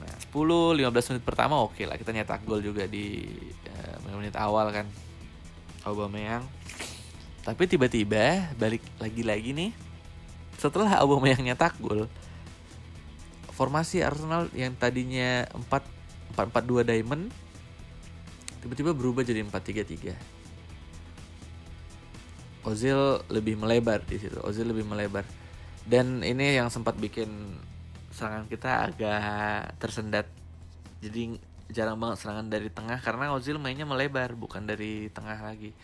Nah 0.00 0.12
10 0.28 0.78
15 0.78 1.10
menit 1.16 1.24
pertama 1.24 1.60
oke 1.60 1.76
okay 1.76 1.84
lah 1.88 1.96
kita 1.96 2.12
nyetak 2.12 2.44
gol 2.44 2.60
juga 2.60 2.84
di 2.84 3.24
uh, 3.72 3.96
menit 4.16 4.36
awal 4.36 4.68
kan 4.72 4.86
Aubameyang. 5.88 6.44
Tapi 7.42 7.66
tiba-tiba 7.66 8.54
balik 8.54 8.84
lagi-lagi 9.02 9.50
nih 9.56 9.70
setelah 10.60 11.00
Aubameyang 11.00 11.42
nyetak 11.42 11.74
gol 11.80 12.06
formasi 13.52 14.00
Arsenal 14.00 14.48
yang 14.56 14.72
tadinya 14.76 15.44
4 15.68 16.02
4-4-2 16.32 16.88
diamond 16.88 17.28
tiba-tiba 18.64 18.96
berubah 18.96 19.20
jadi 19.26 19.44
4-3-3 19.44 20.16
Ozil 22.62 23.18
lebih 23.26 23.58
melebar 23.58 24.02
di 24.06 24.22
situ. 24.22 24.38
Ozil 24.42 24.70
lebih 24.70 24.86
melebar. 24.86 25.26
Dan 25.82 26.22
ini 26.22 26.54
yang 26.54 26.70
sempat 26.70 26.94
bikin 26.94 27.28
serangan 28.14 28.46
kita 28.46 28.92
agak 28.92 29.74
tersendat. 29.82 30.30
Jadi 31.02 31.34
jarang 31.72 31.98
banget 31.98 32.22
serangan 32.22 32.46
dari 32.46 32.70
tengah 32.70 33.02
karena 33.02 33.34
Ozil 33.34 33.58
mainnya 33.58 33.88
melebar 33.88 34.38
bukan 34.38 34.62
dari 34.62 35.10
tengah 35.10 35.42
lagi. 35.42 35.74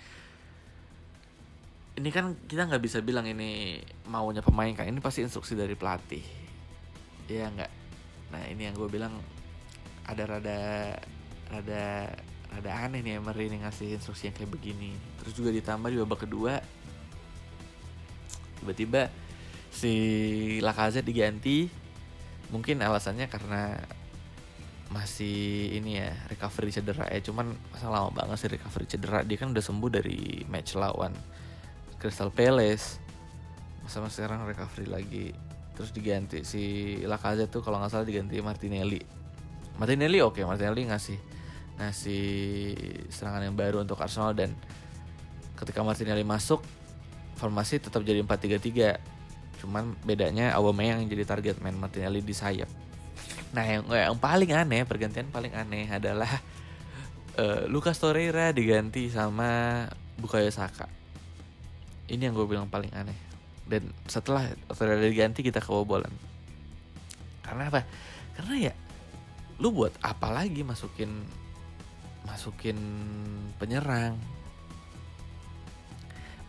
Ini 1.99 2.09
kan 2.15 2.39
kita 2.47 2.71
nggak 2.71 2.83
bisa 2.85 3.03
bilang 3.03 3.27
ini 3.27 3.83
maunya 4.07 4.39
pemain 4.39 4.71
kan. 4.71 4.87
Ini 4.87 5.03
pasti 5.03 5.27
instruksi 5.27 5.59
dari 5.59 5.75
pelatih. 5.75 6.23
Iya 7.27 7.51
nggak. 7.51 7.73
Nah 8.31 8.43
ini 8.47 8.71
yang 8.71 8.79
gue 8.79 8.87
bilang 8.87 9.19
ada 10.07 10.23
rada 10.25 10.61
rada 11.51 12.15
ada 12.55 12.71
aneh 12.89 13.05
nih 13.05 13.21
Emery 13.21 13.53
ini 13.53 13.61
ngasih 13.63 14.01
instruksi 14.01 14.33
yang 14.33 14.37
kayak 14.37 14.51
begini. 14.51 14.93
Terus 15.21 15.33
juga 15.37 15.51
ditambah 15.53 15.89
di 15.93 15.99
babak 16.01 16.25
kedua 16.25 16.59
tiba-tiba 18.59 19.13
si 19.71 19.93
Lacazette 20.59 21.07
diganti. 21.07 21.71
Mungkin 22.49 22.81
alasannya 22.81 23.29
karena 23.29 23.77
masih 24.89 25.77
ini 25.77 26.01
ya 26.01 26.17
recovery 26.33 26.73
cedera 26.73 27.07
ya. 27.13 27.21
Cuman 27.21 27.53
masa 27.71 27.93
lama 27.93 28.11
banget 28.11 28.37
sih 28.41 28.51
recovery 28.51 28.87
cedera. 28.89 29.21
Dia 29.23 29.37
kan 29.37 29.53
udah 29.53 29.65
sembuh 29.65 29.91
dari 29.93 30.43
match 30.49 30.75
lawan 30.75 31.13
Crystal 32.01 32.33
Palace. 32.33 32.99
Masa 33.85 34.01
masa 34.01 34.25
sekarang 34.25 34.49
recovery 34.49 34.87
lagi. 34.89 35.27
Terus 35.79 35.95
diganti 35.95 36.43
si 36.43 36.63
Lacazette 37.07 37.53
tuh 37.53 37.63
kalau 37.63 37.79
nggak 37.79 37.93
salah 37.93 38.09
diganti 38.09 38.41
Martinelli. 38.43 38.99
Martinelli 39.79 40.19
oke 40.19 40.41
okay, 40.41 40.45
Martinelli 40.49 40.91
ngasih 40.91 41.38
ngasih 41.79 42.27
serangan 43.09 43.47
yang 43.47 43.55
baru 43.55 43.87
untuk 43.87 43.99
Arsenal 44.03 44.35
dan 44.35 44.51
ketika 45.59 45.83
Martinelli 45.87 46.27
masuk 46.27 46.63
formasi 47.39 47.79
tetap 47.79 48.03
jadi 48.03 48.23
4-3-3 48.27 49.19
cuman 49.63 49.95
bedanya 50.07 50.55
Aubameyang 50.55 51.03
yang 51.03 51.11
jadi 51.11 51.25
target 51.27 51.59
main 51.63 51.75
Martinelli 51.75 52.23
di 52.23 52.35
sayap. 52.35 52.71
Nah 53.55 53.65
yang, 53.65 53.83
yang 53.91 54.19
paling 54.19 54.51
aneh 54.55 54.87
pergantian 54.87 55.31
paling 55.31 55.55
aneh 55.55 55.91
adalah 55.91 56.31
uh, 57.39 57.67
Lucas 57.67 57.99
Torreira 57.99 58.55
diganti 58.55 59.11
sama 59.11 59.87
Bukayo 60.19 60.51
Saka. 60.51 60.87
Ini 62.11 62.31
yang 62.31 62.35
gue 62.35 62.47
bilang 62.47 62.71
paling 62.71 62.91
aneh. 62.95 63.17
Dan 63.69 63.91
setelah 64.07 64.47
Torreira 64.71 65.05
diganti 65.07 65.43
kita 65.43 65.63
kebobolan. 65.63 66.11
Karena 67.43 67.71
apa? 67.71 67.83
Karena 68.39 68.71
ya 68.71 68.75
lu 69.59 69.75
buat 69.75 69.91
apa 70.07 70.31
lagi 70.31 70.63
masukin 70.63 71.11
masukin 72.29 72.77
penyerang. 73.57 74.21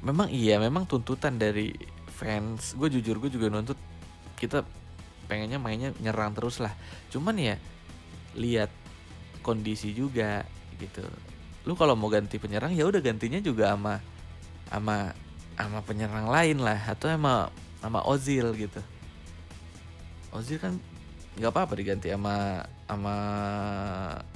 Memang 0.04 0.28
iya 0.28 0.60
memang 0.60 0.84
tuntutan 0.84 1.40
dari 1.40 1.72
fans. 2.12 2.76
Gue 2.76 2.92
jujur 2.92 3.16
gue 3.24 3.32
juga 3.32 3.48
nuntut 3.48 3.80
kita 4.36 4.68
pengennya 5.32 5.56
mainnya 5.60 5.96
nyerang 6.04 6.36
terus 6.36 6.60
lah. 6.60 6.76
Cuman 7.08 7.40
ya 7.40 7.56
lihat 8.36 8.72
kondisi 9.40 9.96
juga 9.96 10.44
gitu. 10.80 11.04
Lu 11.64 11.80
kalau 11.80 11.96
mau 11.96 12.12
ganti 12.12 12.36
penyerang 12.36 12.76
ya 12.76 12.84
udah 12.84 13.00
gantinya 13.00 13.40
juga 13.40 13.72
sama 13.72 14.04
sama 14.68 15.16
sama 15.56 15.80
penyerang 15.88 16.28
lain 16.28 16.60
lah. 16.60 16.80
Atau 16.92 17.08
sama 17.08 17.48
sama 17.80 18.04
Ozil 18.04 18.52
gitu. 18.56 18.84
Ozil 20.36 20.60
kan 20.60 20.76
nggak 21.40 21.52
apa-apa 21.56 21.74
diganti 21.80 22.12
sama 22.12 22.68
sama 22.84 23.16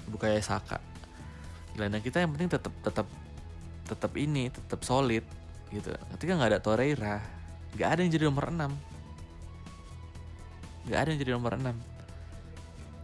Bukaya 0.08 0.40
Saka 0.40 0.93
gelandang 1.74 2.03
kita 2.06 2.22
yang 2.22 2.32
penting 2.34 2.50
tetap 2.53 2.74
tetap 2.86 3.08
tetap 3.84 4.12
ini 4.15 4.50
tetap 4.53 4.80
solid 4.86 5.25
gitu. 5.74 5.89
Ketika 6.18 6.32
nggak 6.38 6.50
ada 6.53 6.62
Torreira 6.62 7.18
nggak 7.74 7.89
ada 7.89 8.00
yang 8.06 8.12
jadi 8.13 8.30
nomor 8.30 8.46
6 8.53 8.70
nggak 10.84 11.00
ada 11.00 11.10
yang 11.10 11.20
jadi 11.25 11.32
nomor 11.34 11.58
6 11.58 11.74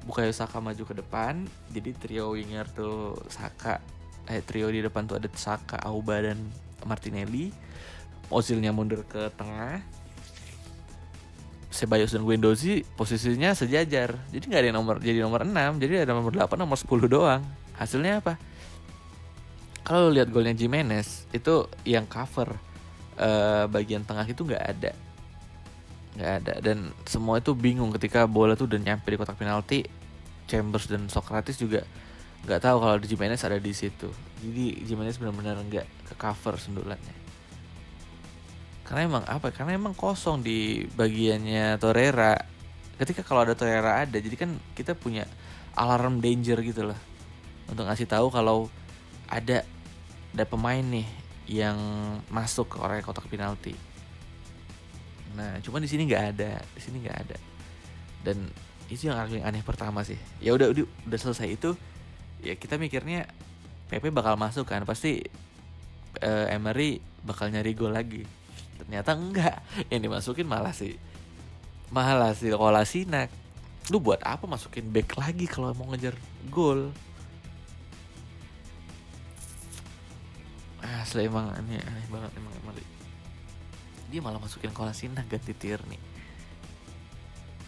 Bukayo 0.05 0.29
Saka 0.29 0.61
maju 0.61 0.83
ke 0.85 0.93
depan 0.93 1.49
jadi 1.73 1.89
trio 1.97 2.37
winger 2.37 2.69
tuh 2.69 3.17
Saka 3.33 3.81
eh 4.29 4.45
trio 4.45 4.69
di 4.69 4.85
depan 4.85 5.09
tuh 5.09 5.17
ada 5.17 5.25
Saka 5.33 5.81
Auba 5.81 6.21
dan 6.21 6.37
Martinelli. 6.85 7.49
Ozilnya 8.29 8.69
mundur 8.69 9.01
ke 9.09 9.33
tengah. 9.33 9.81
Sebayos 11.69 12.13
dan 12.13 12.25
Guendouzi 12.25 12.85
posisinya 12.97 13.53
sejajar. 13.57 14.17
Jadi 14.29 14.43
nggak 14.45 14.61
ada 14.61 14.67
yang 14.69 14.77
nomor 14.77 14.95
jadi 15.01 15.19
nomor 15.25 15.41
6 15.45 15.81
jadi 15.81 16.05
ada 16.05 16.13
nomor 16.13 16.33
8 16.33 16.61
nomor 16.61 16.77
10 16.77 17.09
doang. 17.09 17.41
Hasilnya 17.77 18.21
apa 18.21 18.37
kalau 19.83 20.11
lihat 20.11 20.29
golnya 20.29 20.53
Jimenez 20.53 21.25
itu 21.31 21.65
yang 21.87 22.05
cover 22.05 22.57
uh, 23.19 23.65
bagian 23.67 24.03
tengah 24.07 24.25
itu 24.25 24.41
nggak 24.45 24.63
ada. 24.63 24.91
Nggak 26.17 26.31
ada. 26.43 26.53
Dan 26.63 26.91
semua 27.05 27.39
itu 27.39 27.51
bingung 27.53 27.91
ketika 27.95 28.25
bola 28.25 28.55
tuh 28.55 28.67
udah 28.69 28.79
nyampe 28.79 29.07
di 29.11 29.17
kotak 29.19 29.39
penalti 29.39 29.85
Chambers 30.49 30.89
dan 30.89 31.05
Socrates 31.07 31.61
juga 31.61 31.85
nggak 32.39 32.61
tahu 32.63 32.77
kalau 32.81 32.95
Jimenez 33.03 33.43
ada 33.43 33.59
di 33.59 33.73
situ. 33.75 34.09
Jadi 34.39 34.87
Jimenez 34.87 35.19
benar-benar 35.19 35.59
nggak 35.59 35.87
ke 36.09 36.13
cover 36.15 36.55
sundulannya. 36.57 37.15
Karena 38.87 39.05
emang 39.05 39.23
apa? 39.29 39.53
Karena 39.53 39.77
emang 39.77 39.93
kosong 39.93 40.41
di 40.41 40.81
bagiannya 40.97 41.77
Torreira. 41.77 42.33
Ketika 42.97 43.21
kalau 43.21 43.45
ada 43.45 43.53
Torreira 43.53 44.01
ada 44.01 44.17
jadi 44.17 44.33
kan 44.33 44.57
kita 44.73 44.97
punya 44.97 45.29
alarm 45.77 46.23
danger 46.23 46.57
gitu 46.65 46.89
loh. 46.89 46.99
Untuk 47.69 47.85
ngasih 47.85 48.09
tahu 48.09 48.33
kalau 48.33 48.65
ada 49.29 49.63
ada 50.33 50.43
pemain 50.45 50.81
nih 50.81 51.07
yang 51.49 51.77
masuk 52.29 52.73
ke 52.73 52.77
area 52.81 53.01
kotak 53.01 53.25
penalti. 53.29 53.73
Nah, 55.33 55.61
cuman 55.61 55.81
di 55.85 55.89
sini 55.89 56.09
nggak 56.09 56.25
ada, 56.35 56.61
di 56.61 56.81
sini 56.81 57.01
nggak 57.05 57.17
ada. 57.25 57.37
Dan 58.25 58.49
itu 58.89 59.09
yang 59.09 59.17
paling 59.17 59.45
aneh 59.45 59.63
pertama 59.65 60.01
sih. 60.05 60.17
Ya 60.41 60.53
udah 60.53 60.69
udah 60.73 60.85
udah 61.05 61.19
selesai 61.21 61.47
itu, 61.49 61.73
ya 62.41 62.53
kita 62.57 62.77
mikirnya 62.77 63.29
PP 63.89 64.13
bakal 64.13 64.37
masuk 64.37 64.69
kan, 64.69 64.85
pasti 64.85 65.25
uh, 66.21 66.45
Emery 66.49 67.01
bakal 67.25 67.49
nyari 67.49 67.73
gol 67.73 67.93
lagi. 67.93 68.25
Ternyata 68.81 69.17
enggak, 69.17 69.61
yang 69.93 70.01
dimasukin 70.05 70.45
malah 70.45 70.73
sih 70.73 70.97
malah 71.89 72.37
sih 72.37 72.53
Kolasinac. 72.53 73.29
Lu 73.89 73.97
buat 73.97 74.21
apa 74.21 74.45
masukin 74.45 74.85
back 74.93 75.17
lagi 75.17 75.49
kalau 75.49 75.73
mau 75.73 75.89
ngejar 75.89 76.13
gol? 76.53 76.93
Asli 80.83 81.27
emang 81.27 81.51
ini 81.65 81.79
aneh 81.79 82.05
banget 82.07 82.31
emang 82.39 82.53
Emery 82.63 82.85
dia 84.09 84.19
malah 84.23 84.41
masukin 84.41 84.73
Kolasinac 84.73 85.27
ganti 85.29 85.53
Tierney 85.53 85.99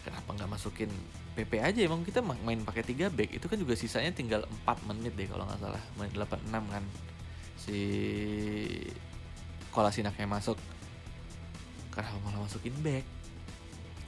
kenapa 0.02 0.34
nggak 0.34 0.50
masukin 0.50 0.90
PP 1.32 1.64
aja? 1.64 1.80
Emang 1.80 2.04
kita 2.04 2.20
main 2.20 2.60
pakai 2.60 2.84
3 2.84 3.08
back. 3.08 3.30
Itu 3.32 3.48
kan 3.48 3.56
juga 3.56 3.72
sisanya 3.72 4.12
tinggal 4.12 4.44
4 4.68 4.88
menit 4.88 5.16
deh 5.16 5.24
kalau 5.24 5.48
nggak 5.48 5.60
salah. 5.64 5.80
Menit 5.96 6.12
86 6.12 6.52
kan. 6.52 6.84
Si 7.56 7.78
Kolasinac 9.72 10.12
yang 10.20 10.28
masuk. 10.28 10.60
Kenapa 11.88 12.16
malah 12.20 12.44
masukin 12.44 12.76
back? 12.84 13.04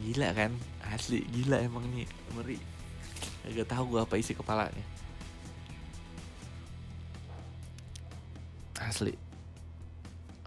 Gila 0.04 0.37
kan? 0.37 0.52
Asli 0.84 1.25
gila 1.32 1.64
emang 1.64 1.88
nih. 1.96 2.04
Emery 2.32 2.61
Gak 3.44 3.68
tahu 3.68 3.96
gue 3.96 4.00
apa 4.00 4.16
isi 4.16 4.32
kepalanya 4.32 4.84
asli. 8.94 9.18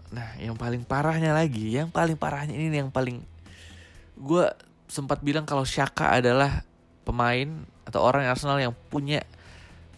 Nah 0.08 0.40
yang 0.40 0.56
paling 0.56 0.88
parahnya 0.88 1.36
lagi 1.36 1.76
yang 1.76 1.92
paling 1.92 2.16
parahnya 2.16 2.56
ini 2.56 2.72
yang 2.72 2.88
paling 2.88 3.20
gue 4.16 4.44
sempat 4.88 5.20
bilang 5.20 5.44
kalau 5.44 5.68
Shaka 5.68 6.16
adalah 6.16 6.64
pemain 7.04 7.68
atau 7.84 8.00
orang 8.00 8.24
Arsenal 8.24 8.56
yang 8.56 8.72
punya 8.88 9.20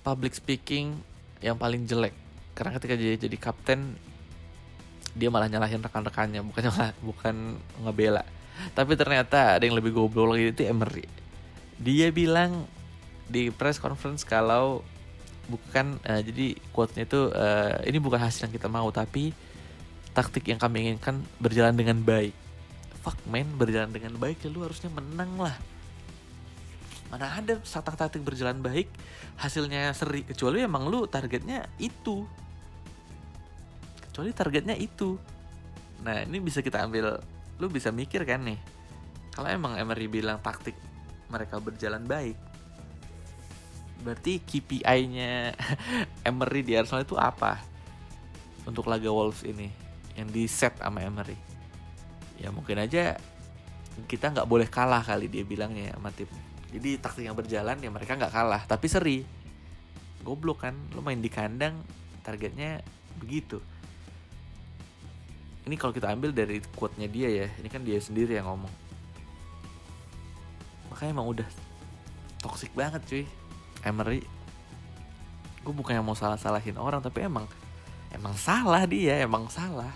public 0.03 0.35
speaking 0.35 0.99
yang 1.39 1.55
paling 1.55 1.87
jelek. 1.87 2.13
Karena 2.59 2.75
ketika 2.75 2.99
dia 2.99 3.15
jadi 3.15 3.37
kapten 3.39 3.95
dia 5.15 5.31
malah 5.31 5.47
nyalahin 5.47 5.79
rekan-rekannya 5.79 6.43
bukan 6.43 6.65
bukan 7.09 7.35
ngebela. 7.87 8.27
Tapi 8.75 8.99
ternyata 8.99 9.57
ada 9.57 9.63
yang 9.63 9.79
lebih 9.79 9.95
goblok 9.95 10.35
lagi 10.35 10.51
itu 10.51 10.67
Emery. 10.67 11.07
Dia 11.81 12.11
bilang 12.11 12.67
di 13.31 13.49
press 13.55 13.79
conference 13.79 14.27
kalau 14.27 14.83
bukan 15.51 15.99
uh, 16.07 16.23
jadi 16.23 16.55
quote-nya 16.71 17.03
itu 17.05 17.35
uh, 17.35 17.83
ini 17.83 17.99
bukan 17.99 18.23
hasil 18.23 18.47
yang 18.47 18.55
kita 18.55 18.71
mau 18.71 18.87
tapi 18.95 19.35
taktik 20.15 20.47
yang 20.47 20.63
kami 20.63 20.87
inginkan 20.87 21.19
berjalan 21.43 21.75
dengan 21.75 21.99
baik. 22.03 22.35
Fuck 23.03 23.19
man, 23.27 23.49
berjalan 23.59 23.91
dengan 23.91 24.15
baik 24.15 24.45
ya 24.45 24.49
lu 24.53 24.63
harusnya 24.63 24.93
menang 24.93 25.35
lah. 25.41 25.57
Mana 27.11 27.27
ada 27.43 27.59
saat 27.67 27.83
taktik 27.91 28.23
berjalan 28.23 28.63
baik 28.63 28.87
hasilnya 29.35 29.91
seri 29.91 30.23
kecuali 30.23 30.63
emang 30.63 30.87
lu 30.87 31.11
targetnya 31.11 31.67
itu. 31.83 32.23
Kecuali 34.11 34.31
targetnya 34.31 34.79
itu. 34.79 35.19
Nah, 36.07 36.23
ini 36.23 36.39
bisa 36.39 36.63
kita 36.63 36.87
ambil 36.87 37.19
lu 37.59 37.67
bisa 37.69 37.91
mikir 37.91 38.23
kan 38.23 38.47
nih. 38.47 38.59
Kalau 39.35 39.49
emang 39.51 39.79
Emery 39.79 40.07
bilang 40.11 40.39
taktik 40.43 40.75
mereka 41.31 41.63
berjalan 41.63 42.03
baik, 42.03 42.35
berarti 44.01 44.41
KPI-nya 44.41 45.55
Emery 46.29 46.61
di 46.65 46.73
Arsenal 46.77 47.05
itu 47.05 47.17
apa? 47.17 47.61
Untuk 48.65 48.89
laga 48.89 49.09
Wolves 49.09 49.45
ini 49.45 49.69
yang 50.17 50.29
di 50.29 50.45
set 50.49 50.77
sama 50.81 51.05
Emery. 51.05 51.37
Ya 52.41 52.49
mungkin 52.53 52.81
aja 52.81 53.21
kita 54.09 54.33
nggak 54.33 54.49
boleh 54.49 54.69
kalah 54.69 55.05
kali 55.05 55.29
dia 55.29 55.45
bilangnya 55.45 55.93
sama 55.93 56.09
tim 56.15 56.31
jadi 56.71 57.03
taktik 57.03 57.27
yang 57.27 57.35
berjalan 57.35 57.83
ya 57.83 57.91
mereka 57.91 58.15
nggak 58.15 58.33
kalah. 58.33 58.63
Tapi 58.67 58.87
seri. 58.87 59.19
Goblok 60.23 60.69
kan 60.69 60.77
lo 60.95 61.03
main 61.03 61.19
di 61.19 61.33
kandang 61.33 61.81
targetnya 62.23 62.85
begitu. 63.19 63.59
Ini 65.67 65.75
kalau 65.77 65.93
kita 65.93 66.13
ambil 66.13 66.31
dari 66.33 66.63
quote-nya 66.77 67.09
dia 67.09 67.29
ya 67.29 67.47
ini 67.61 67.69
kan 67.69 67.83
dia 67.83 67.99
sendiri 67.99 68.39
yang 68.39 68.47
ngomong. 68.49 68.73
Makanya 70.93 71.11
emang 71.11 71.29
udah 71.33 71.49
toxic 72.41 72.73
banget 72.77 73.03
cuy 73.09 73.25
Emery 73.87 74.23
gue 75.61 75.75
bukan 75.77 76.01
yang 76.01 76.07
mau 76.07 76.17
salah 76.17 76.41
salahin 76.41 76.77
orang 76.81 77.05
tapi 77.05 77.21
emang 77.21 77.45
emang 78.11 78.35
salah 78.35 78.85
dia 78.89 79.21
emang 79.23 79.47
salah. 79.53 79.93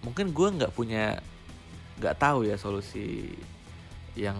Mungkin 0.00 0.32
gue 0.32 0.48
nggak 0.62 0.72
punya 0.72 1.20
nggak 2.00 2.16
tahu 2.16 2.48
ya 2.48 2.56
solusi 2.56 3.36
yang 4.16 4.38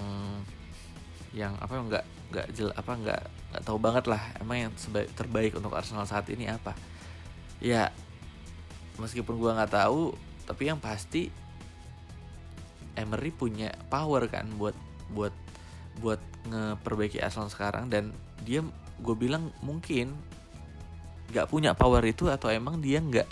yang 1.37 1.55
apa 1.61 1.77
nggak 1.77 2.05
nggak 2.31 2.47
jel 2.57 2.71
apa 2.73 2.93
nggak 2.97 3.23
nggak 3.51 3.63
tahu 3.67 3.79
banget 3.83 4.05
lah 4.07 4.23
emang 4.39 4.71
yang 4.71 4.73
sebaik, 4.79 5.11
terbaik 5.19 5.53
untuk 5.59 5.75
Arsenal 5.75 6.07
saat 6.09 6.31
ini 6.33 6.49
apa. 6.49 6.73
Ya 7.61 7.93
meskipun 8.97 9.37
gue 9.37 9.51
nggak 9.51 9.75
tahu 9.75 10.15
tapi 10.49 10.71
yang 10.71 10.81
pasti 10.81 11.29
Emery 12.97 13.31
punya 13.31 13.71
power 13.93 14.27
kan 14.27 14.49
buat 14.57 14.75
buat 15.13 15.35
buat 16.01 16.21
ngeperbaiki 16.49 17.21
Arsenal 17.21 17.53
sekarang 17.53 17.93
dan 17.93 18.17
dia 18.43 18.65
gue 19.01 19.17
bilang 19.17 19.53
mungkin 19.61 20.17
nggak 21.31 21.47
punya 21.47 21.77
power 21.77 22.03
itu 22.03 22.27
atau 22.27 22.51
emang 22.51 22.83
dia 22.83 22.99
nggak 22.99 23.29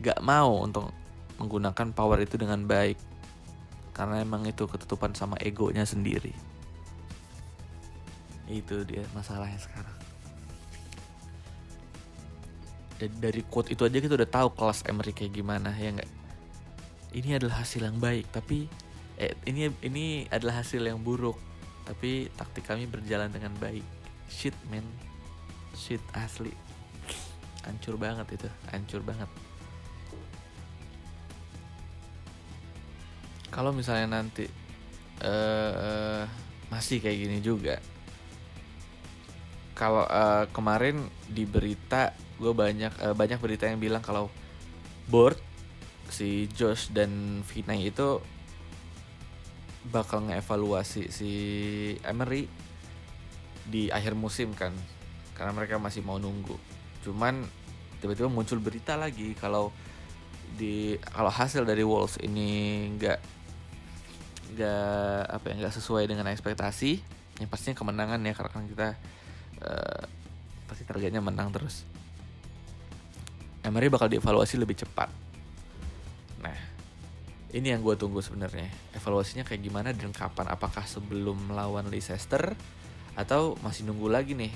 nggak 0.00 0.18
mau 0.24 0.64
untuk 0.64 0.90
menggunakan 1.38 1.90
power 1.92 2.18
itu 2.22 2.38
dengan 2.38 2.64
baik. 2.64 2.98
Karena 3.94 4.22
emang 4.26 4.42
itu 4.42 4.66
ketutupan 4.66 5.14
sama 5.14 5.38
egonya 5.38 5.86
sendiri. 5.86 6.34
Itu 8.50 8.82
dia 8.82 9.06
masalahnya 9.14 9.60
sekarang. 9.62 9.96
Dari 12.98 13.42
quote 13.46 13.74
itu 13.74 13.82
aja 13.86 13.98
kita 13.98 14.14
udah 14.18 14.30
tahu 14.30 14.48
kelas 14.54 14.86
Emery 14.86 15.12
kayak 15.14 15.34
gimana 15.34 15.70
ya 15.74 15.94
nggak? 15.94 16.10
Ini 17.14 17.38
adalah 17.38 17.62
hasil 17.62 17.86
yang 17.86 17.98
baik 18.02 18.26
tapi 18.34 18.66
eh, 19.18 19.34
ini 19.46 19.70
ini 19.86 20.26
adalah 20.30 20.62
hasil 20.62 20.82
yang 20.82 20.98
buruk 21.02 21.38
tapi 21.84 22.32
taktik 22.32 22.64
kami 22.64 22.88
berjalan 22.88 23.28
dengan 23.28 23.52
baik. 23.60 23.84
Shit 24.28 24.56
man. 24.72 24.84
Shit 25.76 26.00
asli. 26.16 26.52
Hancur 27.64 28.00
banget 28.00 28.40
itu. 28.40 28.48
Hancur 28.72 29.00
banget. 29.04 29.28
Kalau 33.52 33.70
misalnya 33.70 34.18
nanti 34.18 34.48
uh, 35.22 36.26
masih 36.72 36.98
kayak 36.98 37.18
gini 37.20 37.38
juga. 37.44 37.76
Kalau 39.76 40.06
uh, 40.08 40.48
kemarin 40.50 41.04
di 41.28 41.46
berita 41.46 42.14
gue 42.34 42.50
banyak 42.50 42.92
uh, 42.98 43.14
banyak 43.14 43.38
berita 43.38 43.70
yang 43.70 43.78
bilang 43.78 44.02
kalau 44.02 44.26
board 45.06 45.38
si 46.10 46.50
Josh 46.50 46.90
dan 46.90 47.42
Vinay 47.46 47.90
itu 47.90 48.18
bakal 49.88 50.24
ngevaluasi 50.24 51.12
si 51.12 51.30
Emery 52.00 52.48
di 53.64 53.88
akhir 53.92 54.16
musim 54.16 54.52
kan 54.56 54.72
karena 55.36 55.52
mereka 55.52 55.76
masih 55.76 56.00
mau 56.00 56.16
nunggu. 56.16 56.56
Cuman 57.04 57.44
tiba-tiba 58.00 58.28
muncul 58.28 58.60
berita 58.60 58.96
lagi 58.96 59.36
kalau 59.36 59.72
di 60.54 60.94
kalau 61.10 61.32
hasil 61.32 61.66
dari 61.66 61.82
Wolves 61.82 62.20
ini 62.22 62.86
nggak 62.96 63.18
nggak 64.54 65.20
apa 65.34 65.44
ya 65.50 65.54
nggak 65.64 65.74
sesuai 65.74 66.06
dengan 66.06 66.30
ekspektasi 66.30 67.02
yang 67.42 67.50
pastinya 67.50 67.74
kemenangan 67.74 68.22
ya 68.22 68.32
karena 68.38 68.50
kan 68.54 68.64
kita 68.70 68.88
uh, 69.64 70.02
pasti 70.70 70.86
targetnya 70.86 71.20
menang 71.20 71.50
terus. 71.50 71.82
Emery 73.64 73.88
bakal 73.88 74.12
dievaluasi 74.12 74.60
lebih 74.60 74.76
cepat 74.76 75.24
ini 77.54 77.70
yang 77.70 77.86
gue 77.86 77.94
tunggu 77.94 78.18
sebenarnya. 78.18 78.66
Evaluasinya 78.98 79.46
kayak 79.46 79.62
gimana 79.62 79.94
dan 79.94 80.10
kapan? 80.10 80.50
Apakah 80.50 80.82
sebelum 80.90 81.54
melawan 81.54 81.86
Leicester 81.86 82.50
atau 83.14 83.54
masih 83.62 83.86
nunggu 83.86 84.10
lagi 84.10 84.34
nih 84.34 84.50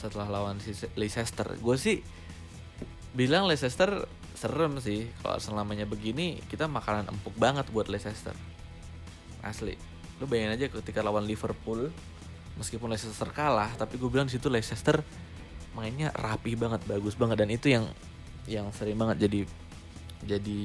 setelah 0.00 0.24
lawan 0.40 0.56
Leicester? 0.96 1.46
Gue 1.60 1.76
sih 1.76 2.00
bilang 3.12 3.44
Leicester 3.44 4.08
serem 4.32 4.80
sih. 4.80 5.12
Kalau 5.20 5.36
selamanya 5.36 5.84
begini 5.84 6.40
kita 6.48 6.64
makanan 6.64 7.12
empuk 7.12 7.36
banget 7.36 7.68
buat 7.68 7.92
Leicester. 7.92 8.32
Asli. 9.44 9.76
Lu 10.16 10.24
bayangin 10.24 10.56
aja 10.56 10.66
ketika 10.72 11.04
lawan 11.04 11.28
Liverpool 11.28 11.92
meskipun 12.56 12.88
Leicester 12.88 13.28
kalah 13.36 13.68
tapi 13.76 14.00
gue 14.00 14.08
bilang 14.08 14.32
situ 14.32 14.48
Leicester 14.48 15.04
mainnya 15.76 16.08
rapi 16.16 16.56
banget 16.56 16.80
bagus 16.88 17.20
banget. 17.20 17.36
Dan 17.44 17.52
itu 17.52 17.68
yang 17.68 17.84
yang 18.48 18.72
sering 18.72 18.96
banget 18.96 19.28
jadi 19.28 19.40
jadi 20.24 20.62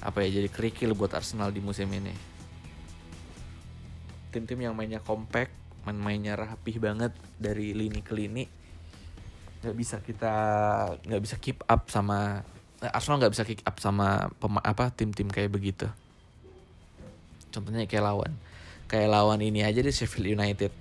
apa 0.00 0.24
ya 0.24 0.40
jadi 0.40 0.48
kerikil 0.48 0.96
buat 0.96 1.12
Arsenal 1.12 1.52
di 1.52 1.60
musim 1.60 1.88
ini. 1.92 2.12
Tim-tim 4.32 4.60
yang 4.64 4.72
mainnya 4.72 5.02
compact 5.02 5.52
main-mainnya 5.84 6.36
rapih 6.36 6.76
banget 6.76 7.12
dari 7.40 7.72
lini 7.72 8.04
ke 8.04 8.12
lini 8.12 8.44
nggak 9.60 9.76
bisa 9.76 9.96
kita 10.00 10.34
nggak 11.04 11.22
bisa 11.24 11.36
keep 11.36 11.60
up 11.68 11.92
sama 11.92 12.40
eh, 12.80 12.88
Arsenal 12.88 13.20
nggak 13.20 13.32
bisa 13.36 13.44
keep 13.44 13.60
up 13.64 13.76
sama 13.76 14.32
apa 14.64 14.88
tim-tim 14.92 15.28
kayak 15.28 15.52
begitu. 15.52 15.84
Contohnya 17.52 17.84
kayak 17.84 18.04
lawan. 18.08 18.32
Kayak 18.88 19.08
lawan 19.12 19.40
ini 19.44 19.60
aja 19.60 19.84
deh 19.84 19.92
Sheffield 19.92 20.32
United. 20.32 20.72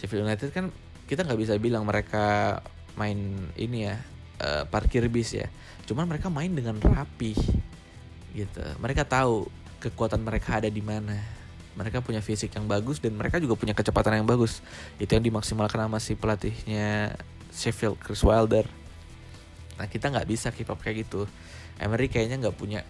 Sheffield 0.00 0.24
United 0.24 0.48
kan 0.54 0.72
kita 1.04 1.28
nggak 1.28 1.40
bisa 1.40 1.54
bilang 1.60 1.84
mereka 1.84 2.58
main 2.96 3.36
ini 3.60 3.84
ya 3.84 4.00
uh, 4.40 4.64
parkir 4.64 5.04
bis 5.12 5.36
ya. 5.36 5.52
Cuman 5.84 6.08
mereka 6.08 6.32
main 6.32 6.48
dengan 6.52 6.80
rapi 6.80 7.36
gitu 8.34 8.60
mereka 8.82 9.04
tahu 9.06 9.48
kekuatan 9.78 10.20
mereka 10.20 10.58
ada 10.58 10.68
di 10.68 10.82
mana 10.82 11.16
mereka 11.78 12.02
punya 12.02 12.18
fisik 12.18 12.50
yang 12.58 12.66
bagus 12.66 12.98
dan 12.98 13.14
mereka 13.14 13.38
juga 13.38 13.54
punya 13.54 13.72
kecepatan 13.72 14.20
yang 14.20 14.28
bagus 14.28 14.60
itu 14.98 15.10
yang 15.14 15.22
dimaksimalkan 15.22 15.86
sama 15.86 15.98
si 16.02 16.18
pelatihnya 16.18 17.14
Sheffield 17.54 18.02
Chris 18.02 18.26
Wilder 18.26 18.66
Nah 19.78 19.86
kita 19.86 20.10
nggak 20.10 20.26
bisa 20.26 20.50
keep 20.50 20.68
up 20.68 20.82
kayak 20.82 21.06
gitu. 21.06 21.24
Emery 21.78 22.10
kayaknya 22.10 22.42
nggak 22.42 22.56
punya 22.58 22.82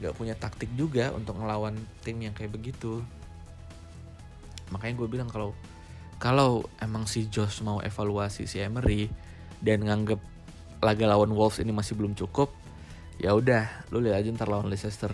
nggak 0.00 0.16
punya 0.16 0.32
taktik 0.32 0.72
juga 0.72 1.12
untuk 1.12 1.36
ngelawan 1.36 1.76
tim 2.00 2.16
yang 2.24 2.32
kayak 2.32 2.56
begitu. 2.56 3.04
Makanya 4.72 4.96
gue 4.96 5.08
bilang 5.12 5.28
kalau 5.28 5.52
kalau 6.16 6.64
emang 6.80 7.04
si 7.04 7.28
Josh 7.28 7.60
mau 7.60 7.84
evaluasi 7.84 8.48
si 8.48 8.56
Emery 8.64 9.12
dan 9.60 9.84
nganggep 9.84 10.20
laga 10.80 11.04
lawan 11.04 11.36
Wolves 11.36 11.60
ini 11.60 11.76
masih 11.76 11.92
belum 11.92 12.16
cukup, 12.16 12.48
ya 13.20 13.36
udah 13.36 13.92
lu 13.92 14.00
lihat 14.00 14.24
aja 14.24 14.32
ntar 14.32 14.48
lawan 14.48 14.72
Leicester. 14.72 15.12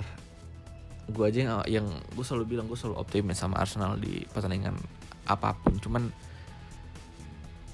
Gue 1.10 1.26
aja 1.26 1.38
yang, 1.42 1.52
yang 1.66 1.86
gue 1.90 2.24
selalu 2.24 2.56
bilang 2.56 2.66
gue 2.70 2.78
selalu 2.78 3.02
optimis 3.02 3.38
sama 3.38 3.58
Arsenal 3.58 3.98
di 3.98 4.22
pertandingan 4.30 4.78
apa 5.26 5.58
pun. 5.58 5.74
Cuman 5.82 6.06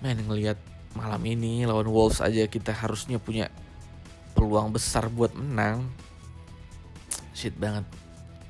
men 0.01 0.19
ngelihat 0.25 0.57
malam 0.97 1.21
ini 1.25 1.65
lawan 1.69 1.89
Wolves 1.89 2.25
aja 2.25 2.49
kita 2.49 2.73
harusnya 2.73 3.21
punya 3.21 3.53
peluang 4.33 4.73
besar 4.73 5.13
buat 5.13 5.37
menang 5.37 5.89
shit 7.33 7.57
banget 7.57 7.85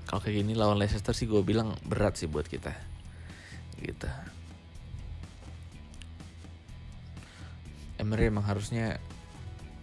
kalau 0.06 0.18
kayak 0.22 0.42
gini 0.42 0.52
lawan 0.58 0.78
Leicester 0.78 1.14
sih 1.14 1.30
gue 1.30 1.42
bilang 1.44 1.74
berat 1.86 2.18
sih 2.18 2.26
buat 2.26 2.46
kita 2.46 2.74
gitu 3.78 4.10
Emery 8.02 8.30
emang 8.30 8.42
harusnya 8.42 8.98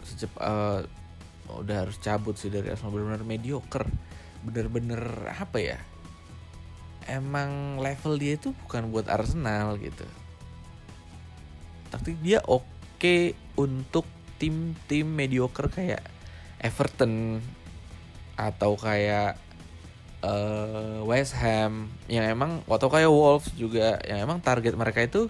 secepat 0.04 0.42
uh, 0.44 0.84
udah 1.58 1.88
harus 1.88 1.98
cabut 1.98 2.38
sih 2.38 2.54
dari 2.54 2.70
Arsenal 2.70 2.94
benar-benar 2.94 3.26
mediocre. 3.26 3.90
Bener-bener 4.46 5.02
apa 5.34 5.58
ya? 5.58 5.80
Emang 7.10 7.82
level 7.82 8.22
dia 8.22 8.38
itu 8.38 8.54
bukan 8.66 8.94
buat 8.94 9.10
Arsenal 9.10 9.82
gitu. 9.82 10.06
Tapi 11.90 12.14
dia 12.22 12.40
oke 12.46 13.34
untuk 13.58 14.06
tim-tim 14.38 15.10
mediocre 15.10 15.68
kayak 15.74 16.06
Everton 16.62 17.42
atau 18.38 18.78
kayak 18.78 19.42
uh, 20.22 21.02
West 21.04 21.34
Ham. 21.42 21.90
Yang 22.06 22.26
emang 22.38 22.52
atau 22.70 22.88
kayak 22.94 23.10
Wolves 23.10 23.50
juga. 23.58 23.98
Yang 24.06 24.20
emang 24.24 24.40
target 24.40 24.78
mereka 24.78 25.02
itu 25.02 25.28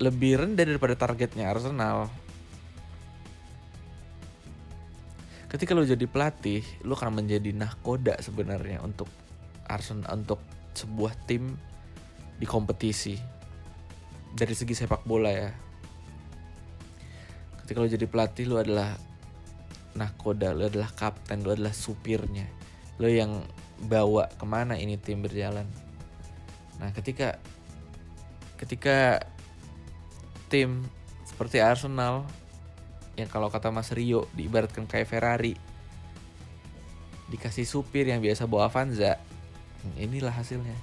lebih 0.00 0.40
rendah 0.40 0.64
daripada 0.64 0.96
targetnya 0.96 1.52
Arsenal. 1.52 2.08
Ketika 5.50 5.74
lo 5.74 5.82
jadi 5.82 6.06
pelatih, 6.06 6.62
lo 6.86 6.94
akan 6.94 7.26
menjadi 7.26 7.50
nahkoda 7.50 8.22
sebenarnya 8.22 8.78
untuk 8.86 9.10
Arsenal 9.66 10.22
untuk 10.22 10.38
sebuah 10.78 11.26
tim 11.26 11.58
di 12.38 12.46
kompetisi. 12.46 13.18
Dari 14.30 14.54
segi 14.54 14.78
sepak 14.78 15.02
bola 15.02 15.30
ya. 15.34 15.50
Ketika 17.66 17.82
lo 17.82 17.90
jadi 17.90 18.06
pelatih 18.06 18.46
lo 18.46 18.62
adalah 18.62 18.94
nahkoda 19.98 20.54
lo 20.54 20.70
adalah 20.70 20.94
kapten 20.94 21.42
lo 21.42 21.50
adalah 21.50 21.74
supirnya. 21.74 22.46
Lo 23.02 23.10
yang 23.10 23.42
bawa 23.90 24.30
ke 24.30 24.46
mana 24.46 24.78
ini 24.78 24.94
tim 25.02 25.18
berjalan. 25.18 25.66
Nah 26.78 26.94
ketika 26.94 27.42
ketika 28.54 29.26
tim 30.46 30.86
seperti 31.26 31.58
Arsenal 31.58 32.22
yang 33.20 33.30
kalau 33.30 33.52
kata 33.52 33.68
Mas 33.68 33.92
Rio 33.92 34.26
diibaratkan 34.32 34.88
kayak 34.88 35.08
Ferrari. 35.08 35.54
Dikasih 37.30 37.68
supir 37.68 38.08
yang 38.10 38.18
biasa 38.24 38.48
bawa 38.48 38.72
Avanza. 38.72 39.20
Inilah 39.96 40.34
hasilnya. 40.34 40.76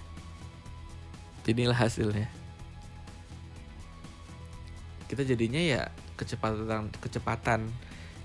Inilah 1.47 1.75
hasilnya. 1.75 2.27
Kita 5.07 5.23
jadinya 5.23 5.59
ya 5.59 5.81
kecepatan 6.19 6.91
kecepatan 6.99 7.71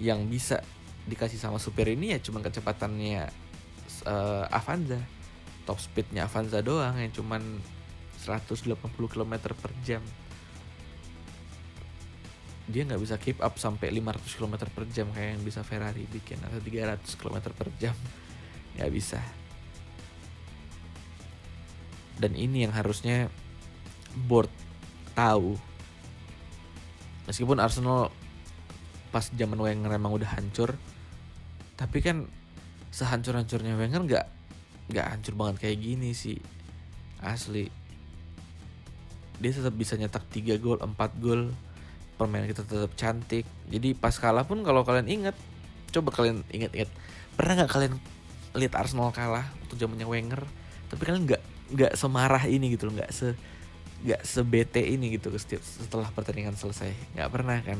yang 0.02 0.26
bisa 0.26 0.64
dikasih 1.06 1.38
sama 1.38 1.58
supir 1.58 1.90
ini 1.92 2.14
ya 2.14 2.18
cuma 2.22 2.42
kecepatannya 2.42 3.30
uh, 4.06 4.46
Avanza. 4.50 4.98
Top 5.62 5.78
speednya 5.78 6.26
Avanza 6.26 6.58
doang 6.62 6.98
yang 6.98 7.14
cuman 7.14 7.42
180 8.22 8.78
km 8.94 9.34
per 9.54 9.72
jam 9.82 10.02
dia 12.70 12.86
nggak 12.86 13.02
bisa 13.02 13.18
keep 13.18 13.42
up 13.42 13.58
sampai 13.58 13.90
500 13.90 14.38
km 14.38 14.54
per 14.70 14.84
jam 14.94 15.10
kayak 15.10 15.38
yang 15.38 15.42
bisa 15.42 15.66
Ferrari 15.66 16.06
bikin 16.06 16.38
atau 16.46 16.62
300 16.62 17.02
km 17.18 17.36
per 17.50 17.68
jam. 17.82 17.96
Nggak 18.78 18.90
bisa. 18.94 19.20
Dan 22.22 22.38
ini 22.38 22.62
yang 22.62 22.72
harusnya 22.74 23.26
board 24.30 24.50
tahu. 25.18 25.58
Meskipun 27.26 27.58
Arsenal 27.58 28.14
pas 29.10 29.28
zaman 29.28 29.58
Wenger 29.58 29.92
emang 29.92 30.16
udah 30.16 30.40
hancur 30.40 30.72
tapi 31.76 32.00
kan 32.00 32.24
sehancur-hancurnya 32.94 33.76
Wenger 33.76 34.02
nggak 34.08 34.26
nggak 34.88 35.06
hancur 35.12 35.34
banget 35.36 35.56
kayak 35.68 35.78
gini 35.82 36.16
sih 36.16 36.38
asli. 37.20 37.68
Dia 39.42 39.50
tetap 39.50 39.74
bisa 39.74 39.98
nyetak 39.98 40.24
3 40.30 40.62
gol 40.62 40.78
4 40.78 40.94
gol 41.18 41.50
permainan 42.16 42.48
kita 42.48 42.62
tetap 42.66 42.92
cantik. 42.94 43.44
Jadi 43.68 43.96
pas 43.96 44.14
kalah 44.14 44.44
pun 44.46 44.60
kalau 44.62 44.84
kalian 44.86 45.08
ingat 45.08 45.36
coba 45.92 46.12
kalian 46.12 46.40
ingat-ingat 46.48 46.88
pernah 47.36 47.52
nggak 47.62 47.70
kalian 47.72 47.94
lihat 48.56 48.72
Arsenal 48.76 49.12
kalah 49.12 49.44
waktu 49.64 49.74
zamannya 49.76 50.08
Wenger? 50.08 50.42
Tapi 50.92 51.02
kalian 51.02 51.24
nggak 51.28 51.42
nggak 51.72 51.92
semarah 51.96 52.44
ini 52.48 52.76
gitu 52.76 52.88
loh 52.88 53.00
nggak 53.00 53.10
se 53.12 53.32
nggak 54.02 54.22
sebete 54.26 54.82
ini 54.82 55.14
gitu 55.14 55.30
setelah 55.60 56.08
pertandingan 56.12 56.56
selesai. 56.56 56.92
Nggak 57.16 57.28
pernah 57.32 57.58
kan. 57.64 57.78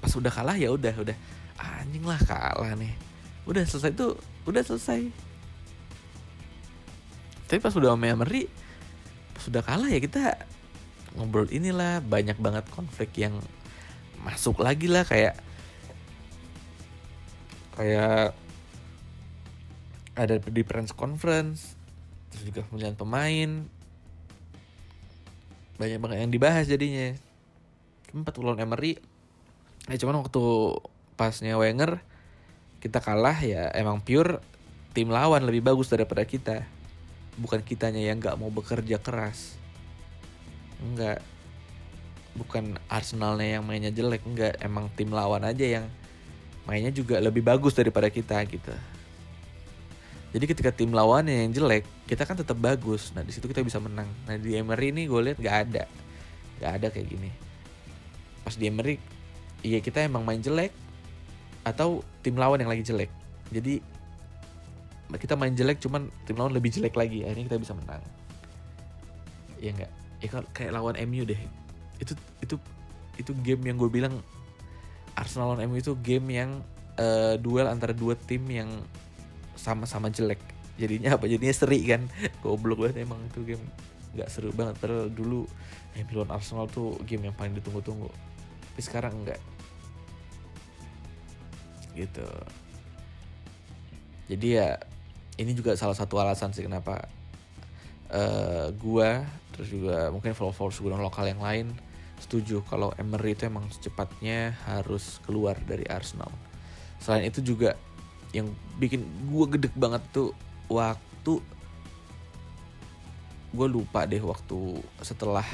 Pas 0.00 0.12
udah 0.14 0.32
kalah 0.32 0.56
ya 0.58 0.72
udah 0.72 0.94
udah 0.96 1.16
anjing 1.58 2.04
lah 2.04 2.18
kalah 2.22 2.72
nih. 2.74 2.94
Udah 3.44 3.62
selesai 3.66 3.92
tuh 3.94 4.16
udah 4.48 4.62
selesai. 4.64 5.10
Tapi 7.50 7.58
pas 7.60 7.74
udah 7.76 7.92
sama 7.92 8.08
Emery 8.08 8.48
pas 9.32 9.44
udah 9.48 9.62
kalah 9.64 9.90
ya 9.90 9.98
kita 9.98 10.38
ngobrol 11.16 11.48
inilah 11.52 12.00
banyak 12.00 12.38
banget 12.40 12.64
konflik 12.72 13.12
yang 13.20 13.36
masuk 14.22 14.62
lagi 14.62 14.86
lah 14.88 15.04
kayak 15.04 15.36
kayak 17.76 18.36
ada 20.12 20.36
di 20.38 20.62
press 20.62 20.92
conference 20.92 21.74
terus 22.32 22.48
juga 22.48 22.60
pemilihan 22.68 22.96
pemain. 22.96 23.50
Banyak 25.76 25.98
banget 26.00 26.18
yang 26.24 26.32
dibahas 26.32 26.64
jadinya. 26.68 27.16
Empat 28.12 28.40
lawan 28.40 28.60
Emery. 28.60 29.00
Ya 29.88 29.96
cuman 30.00 30.24
waktu 30.24 30.42
pasnya 31.16 31.60
Wenger 31.60 32.00
kita 32.80 32.98
kalah 32.98 33.36
ya 33.44 33.70
emang 33.76 34.00
pure 34.02 34.40
tim 34.96 35.12
lawan 35.12 35.44
lebih 35.44 35.64
bagus 35.64 35.92
daripada 35.92 36.24
kita. 36.24 36.64
Bukan 37.40 37.64
kitanya 37.64 38.00
yang 38.00 38.20
nggak 38.20 38.36
mau 38.36 38.52
bekerja 38.52 39.00
keras 39.00 39.61
enggak 40.82 41.18
bukan 42.34 42.80
Arsenalnya 42.90 43.60
yang 43.60 43.64
mainnya 43.64 43.92
jelek 43.94 44.24
enggak 44.26 44.58
emang 44.58 44.90
tim 44.98 45.12
lawan 45.12 45.44
aja 45.46 45.80
yang 45.80 45.84
mainnya 46.66 46.90
juga 46.90 47.22
lebih 47.22 47.44
bagus 47.44 47.76
daripada 47.76 48.10
kita 48.10 48.40
gitu 48.48 48.72
jadi 50.32 50.44
ketika 50.48 50.72
tim 50.72 50.96
lawannya 50.96 51.44
yang 51.44 51.52
jelek, 51.52 51.84
kita 52.08 52.24
kan 52.24 52.40
tetap 52.40 52.56
bagus. 52.56 53.12
Nah 53.12 53.20
di 53.20 53.36
situ 53.36 53.44
kita 53.44 53.60
bisa 53.60 53.76
menang. 53.76 54.08
Nah 54.24 54.40
di 54.40 54.56
Emery 54.56 54.88
ini 54.88 55.04
gue 55.04 55.20
lihat 55.20 55.36
nggak 55.36 55.56
ada, 55.68 55.84
nggak 56.56 56.72
ada 56.80 56.86
kayak 56.88 57.06
gini. 57.12 57.30
Pas 58.40 58.56
di 58.56 58.64
Emery, 58.64 58.96
iya 59.60 59.84
kita 59.84 60.00
emang 60.00 60.24
main 60.24 60.40
jelek 60.40 60.72
atau 61.68 62.00
tim 62.24 62.32
lawan 62.40 62.64
yang 62.64 62.72
lagi 62.72 62.80
jelek. 62.80 63.12
Jadi 63.52 63.84
kita 65.20 65.36
main 65.36 65.52
jelek 65.52 65.84
cuman 65.84 66.08
tim 66.24 66.40
lawan 66.40 66.56
lebih 66.56 66.72
jelek 66.72 66.96
lagi. 66.96 67.28
Akhirnya 67.28 67.52
kita 67.52 67.60
bisa 67.60 67.76
menang. 67.76 68.00
Iya 69.60 69.70
nggak? 69.76 69.92
Ya 70.22 70.28
kayak 70.30 70.72
lawan 70.72 70.96
MU 71.10 71.26
deh. 71.26 71.38
Itu 71.98 72.14
itu 72.38 72.56
itu 73.18 73.32
game 73.42 73.68
yang 73.68 73.76
gue 73.76 73.90
bilang 73.90 74.22
Arsenal 75.18 75.52
lawan 75.52 75.68
MU 75.68 75.76
itu 75.76 75.92
game 76.00 76.26
yang 76.32 76.50
uh, 76.96 77.36
duel 77.36 77.68
antara 77.68 77.92
dua 77.92 78.16
tim 78.16 78.46
yang 78.48 78.70
sama-sama 79.58 80.08
jelek. 80.08 80.40
Jadinya 80.80 81.20
apa? 81.20 81.28
Jadinya 81.28 81.52
seri 81.52 81.84
kan? 81.84 82.08
Goblok 82.42 82.88
banget 82.88 83.04
emang 83.04 83.20
itu 83.28 83.42
game. 83.44 83.64
Nggak 84.16 84.28
seru 84.30 84.54
banget. 84.54 84.78
Padahal 84.78 85.10
dulu 85.10 85.44
yang 85.98 86.08
lawan 86.08 86.32
Arsenal 86.32 86.70
tuh 86.70 86.96
game 87.04 87.28
yang 87.28 87.36
paling 87.36 87.52
ditunggu-tunggu. 87.58 88.08
Tapi 88.72 88.80
sekarang 88.80 89.12
enggak 89.12 89.42
gitu. 91.92 92.24
Jadi 94.32 94.46
ya 94.56 94.80
ini 95.36 95.52
juga 95.52 95.76
salah 95.76 95.96
satu 95.96 96.16
alasan 96.20 96.56
sih 96.56 96.64
kenapa 96.64 97.04
uh, 98.12 98.68
gua 98.76 99.24
terus 99.52 99.68
juga 99.68 100.08
mungkin 100.08 100.32
followers 100.32 100.80
gue 100.80 100.88
lokal 100.88 101.28
yang 101.28 101.44
lain 101.44 101.76
setuju 102.16 102.62
kalau 102.70 102.94
Emery 102.96 103.34
itu 103.34 103.50
emang 103.50 103.66
secepatnya 103.68 104.54
harus 104.64 105.18
keluar 105.26 105.58
dari 105.58 105.82
Arsenal. 105.90 106.30
Selain 107.02 107.26
itu 107.26 107.42
juga 107.42 107.74
yang 108.30 108.48
bikin 108.78 109.02
gue 109.26 109.46
gedek 109.58 109.74
banget 109.74 110.00
tuh 110.14 110.30
waktu 110.70 111.42
gue 113.52 113.68
lupa 113.68 114.08
deh 114.08 114.22
waktu 114.22 114.80
setelah 115.04 115.44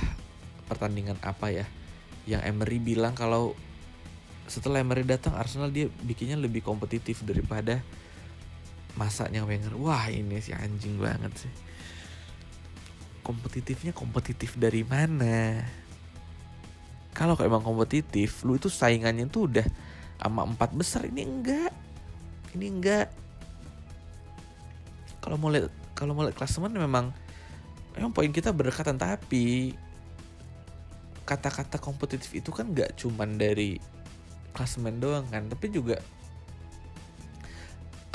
pertandingan 0.71 1.19
apa 1.25 1.51
ya 1.51 1.67
yang 2.29 2.45
Emery 2.45 2.79
bilang 2.79 3.17
kalau 3.17 3.57
setelah 4.47 4.85
Emery 4.85 5.09
datang 5.09 5.35
Arsenal 5.35 5.73
dia 5.73 5.89
bikinnya 6.05 6.37
lebih 6.37 6.61
kompetitif 6.61 7.25
daripada 7.25 7.81
masanya 8.95 9.43
Wenger. 9.49 9.73
Wah 9.81 10.13
ini 10.13 10.39
sih 10.45 10.53
anjing 10.53 11.01
banget 11.01 11.49
sih 11.49 11.53
kompetitifnya 13.29 13.93
kompetitif 13.93 14.57
dari 14.57 14.81
mana? 14.89 15.61
Kalau 17.13 17.37
emang 17.45 17.61
kompetitif 17.61 18.41
lu 18.49 18.57
itu 18.57 18.73
saingannya 18.73 19.29
tuh 19.29 19.53
udah 19.53 19.67
sama 20.17 20.49
empat 20.49 20.73
besar 20.73 21.05
ini 21.05 21.29
enggak. 21.29 21.73
Ini 22.57 22.67
enggak. 22.73 23.13
Kalau 25.21 25.37
mau 25.37 25.53
lihat 25.53 25.69
kalau 25.93 26.17
mau 26.17 26.25
lihat 26.25 26.41
klasemen 26.41 26.73
memang 26.73 27.13
memang 27.93 28.17
poin 28.17 28.33
kita 28.33 28.49
berdekatan 28.49 28.97
tapi 28.97 29.77
kata-kata 31.29 31.77
kompetitif 31.77 32.33
itu 32.33 32.49
kan 32.49 32.73
gak 32.73 32.97
cuman 32.97 33.37
dari 33.37 33.77
klasemen 34.57 34.97
doang 34.97 35.29
kan 35.29 35.45
tapi 35.45 35.69
juga 35.69 36.01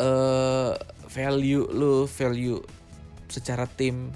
uh, 0.01 0.73
value 1.11 1.69
lu 1.69 2.09
value 2.09 2.57
secara 3.29 3.69
tim 3.69 4.09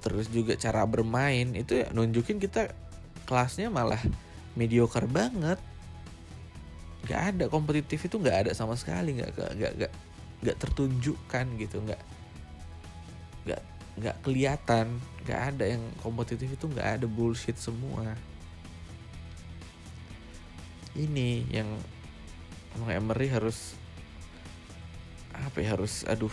terus 0.00 0.32
juga 0.32 0.56
cara 0.56 0.82
bermain 0.88 1.52
itu 1.52 1.84
ya 1.84 1.92
nunjukin 1.92 2.40
kita 2.40 2.72
kelasnya 3.28 3.70
malah 3.70 4.00
mediocre 4.58 5.06
banget. 5.06 5.60
Nggak 7.06 7.22
ada 7.36 7.44
kompetitif 7.46 8.00
itu 8.04 8.16
nggak 8.18 8.48
ada 8.48 8.50
sama 8.56 8.74
sekali 8.74 9.20
nggak 9.20 9.30
nggak 9.36 9.72
nggak 9.76 9.92
nggak 10.40 10.56
tertunjukkan 10.56 11.46
gitu 11.60 11.76
nggak 11.84 12.02
nggak 13.44 13.62
nggak 14.00 14.16
kelihatan 14.24 14.86
nggak 15.28 15.40
ada 15.54 15.64
yang 15.76 15.82
kompetitif 16.00 16.48
itu 16.48 16.64
nggak 16.66 17.00
ada 17.00 17.06
bullshit 17.06 17.56
semua. 17.60 18.16
Ini 20.96 21.46
yang 21.52 21.70
Emery 22.90 23.30
harus 23.30 23.78
apa 25.30 25.62
ya 25.62 25.78
harus 25.78 26.02
aduh 26.04 26.32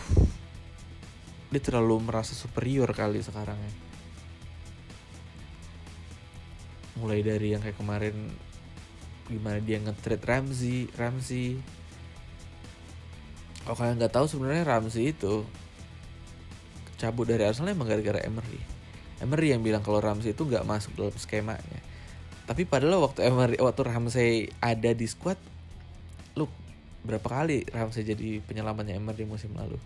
dia 1.48 1.62
terlalu 1.64 2.04
merasa 2.04 2.36
superior 2.36 2.92
kali 2.92 3.24
sekarang 3.24 3.56
ya. 3.56 3.74
Mulai 7.00 7.24
dari 7.24 7.56
yang 7.56 7.64
kayak 7.64 7.80
kemarin 7.80 8.16
gimana 9.28 9.60
dia 9.64 9.80
nge-trade 9.80 10.24
Ramsey 10.28 10.92
Ramsey. 10.96 11.60
Kalau 13.64 13.76
kalian 13.76 14.00
nggak 14.00 14.16
tahu 14.16 14.26
sebenarnya 14.28 14.64
Ramsey 14.68 15.12
itu 15.16 15.44
cabut 17.00 17.28
dari 17.30 17.44
Arsenal 17.48 17.72
emang 17.72 17.88
gara-gara 17.88 18.20
Emery. 18.24 18.60
Emery 19.24 19.56
yang 19.56 19.64
bilang 19.64 19.84
kalau 19.84 20.04
Ramsey 20.04 20.36
itu 20.36 20.44
nggak 20.44 20.68
masuk 20.68 20.96
dalam 21.00 21.16
skemanya. 21.16 21.80
Tapi 22.48 22.64
padahal 22.64 23.04
waktu 23.04 23.28
Emery 23.28 23.56
waktu 23.60 23.82
Ramsey 23.88 24.32
ada 24.60 24.92
di 24.92 25.08
squad 25.08 25.40
lu 26.36 26.48
berapa 27.08 27.24
kali 27.24 27.64
Ramsey 27.72 28.04
jadi 28.04 28.44
penyelamatnya 28.44 29.00
Emery 29.00 29.24
musim 29.24 29.56
lalu 29.56 29.80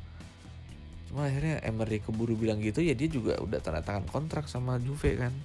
cuma 1.12 1.28
akhirnya 1.28 1.60
Emery 1.68 2.00
keburu 2.00 2.40
bilang 2.40 2.64
gitu 2.64 2.80
ya 2.80 2.96
dia 2.96 3.12
juga 3.12 3.36
udah 3.44 3.60
tanda 3.60 3.84
tangan 3.84 4.08
kontrak 4.08 4.48
sama 4.48 4.80
Juve 4.80 5.20
kan. 5.20 5.36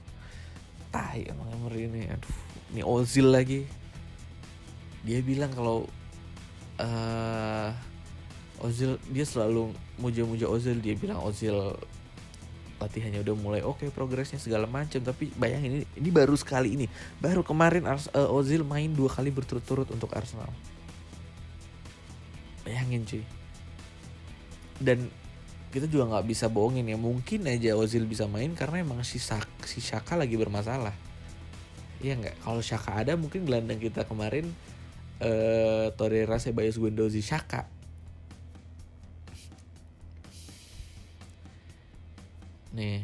Tai 0.95 1.27
emang 1.27 1.51
Emery 1.59 1.91
ini 1.91 2.07
aduh 2.07 2.37
ini 2.71 2.87
Ozil 2.87 3.35
lagi. 3.35 3.67
Dia 5.03 5.19
bilang 5.27 5.51
kalau 5.51 5.91
uh, 6.79 7.71
Ozil 8.63 8.95
dia 9.11 9.27
selalu 9.27 9.75
muja-muja 9.99 10.47
Ozil. 10.47 10.79
Dia 10.79 10.95
bilang 10.95 11.19
Ozil 11.27 11.59
latihannya 12.79 13.27
udah 13.27 13.35
mulai 13.35 13.61
oke 13.67 13.83
okay, 13.83 13.89
progresnya 13.89 14.37
segala 14.37 14.69
macam 14.69 15.01
tapi 15.01 15.33
bayangin 15.35 15.83
ini 15.83 15.87
ini 15.99 16.11
baru 16.15 16.39
sekali 16.39 16.79
ini. 16.79 16.87
Baru 17.19 17.43
kemarin 17.43 17.91
Ars, 17.91 18.07
uh, 18.15 18.31
Ozil 18.31 18.63
main 18.63 18.95
dua 18.95 19.11
kali 19.11 19.35
berturut-turut 19.35 19.91
untuk 19.91 20.15
Arsenal. 20.15 20.55
Bayangin 22.63 23.03
cuy. 23.03 23.27
Dan 24.79 25.11
kita 25.77 25.93
juga 25.93 26.09
nggak 26.17 26.27
bisa 26.33 26.49
bohongin 26.49 26.89
ya. 26.89 26.97
Mungkin 26.97 27.45
aja 27.45 27.77
Ozil 27.77 28.09
bisa 28.09 28.25
main 28.25 28.57
karena 28.57 28.81
emang 28.81 29.05
si, 29.05 29.21
Sak, 29.21 29.45
si 29.69 29.85
Shaka 29.85 30.17
lagi 30.17 30.41
bermasalah. 30.41 30.97
Iya 32.01 32.17
nggak? 32.17 32.41
Kalau 32.41 32.65
Shaka 32.65 33.05
ada 33.05 33.13
mungkin 33.21 33.45
gelandang 33.45 33.77
kita 33.77 34.09
kemarin 34.09 34.49
uh, 35.21 35.93
Torreira 35.93 36.41
Ceballos 36.41 36.81
Guendouzi 36.81 37.21
Shaka 37.21 37.77
nih. 42.77 43.01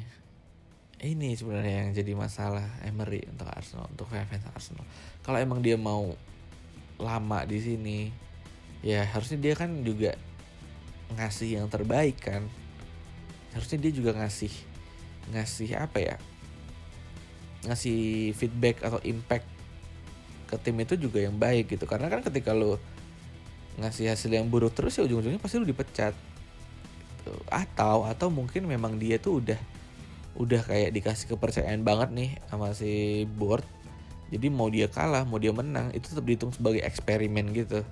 Ini 1.03 1.35
sebenarnya 1.35 1.83
yang 1.83 1.91
jadi 1.91 2.13
masalah 2.15 2.63
Emery 2.87 3.27
untuk 3.27 3.51
Arsenal 3.51 3.91
untuk 3.91 4.07
fans 4.07 4.47
Arsenal. 4.55 4.87
Kalau 5.27 5.41
emang 5.41 5.59
dia 5.59 5.75
mau 5.75 6.15
lama 7.03 7.43
di 7.43 7.59
sini 7.59 7.99
ya 8.87 9.03
harusnya 9.03 9.43
dia 9.43 9.59
kan 9.59 9.83
juga 9.83 10.15
ngasih 11.19 11.59
yang 11.59 11.67
terbaik 11.67 12.23
kan 12.23 12.47
harusnya 13.53 13.79
dia 13.81 13.93
juga 13.93 14.17
ngasih 14.17 14.53
ngasih 15.33 15.71
apa 15.77 15.99
ya? 16.01 16.17
Ngasih 17.69 18.33
feedback 18.35 18.83
atau 18.83 18.99
impact 19.07 19.47
ke 20.51 20.57
tim 20.61 20.77
itu 20.83 20.99
juga 20.99 21.23
yang 21.23 21.37
baik 21.37 21.73
gitu. 21.77 21.85
Karena 21.87 22.11
kan 22.11 22.21
ketika 22.25 22.53
lo 22.53 22.81
ngasih 23.81 24.13
hasil 24.13 24.29
yang 24.29 24.53
buruk 24.53 24.77
terus 24.77 25.01
ya 25.01 25.07
ujung-ujungnya 25.07 25.41
pasti 25.41 25.57
lo 25.61 25.69
dipecat. 25.69 26.15
Gitu. 27.23 27.39
atau 27.55 28.03
atau 28.03 28.35
mungkin 28.35 28.67
memang 28.67 28.99
dia 28.99 29.15
tuh 29.15 29.39
udah 29.39 29.55
udah 30.35 30.59
kayak 30.67 30.91
dikasih 30.91 31.31
kepercayaan 31.31 31.87
banget 31.87 32.11
nih 32.11 32.31
sama 32.51 32.75
si 32.75 33.25
board. 33.39 33.63
Jadi 34.33 34.49
mau 34.51 34.67
dia 34.67 34.91
kalah 34.91 35.23
mau 35.23 35.39
dia 35.39 35.55
menang 35.55 35.93
itu 35.95 36.09
tetap 36.09 36.25
dihitung 36.27 36.51
sebagai 36.51 36.83
eksperimen 36.83 37.55
gitu. 37.55 37.87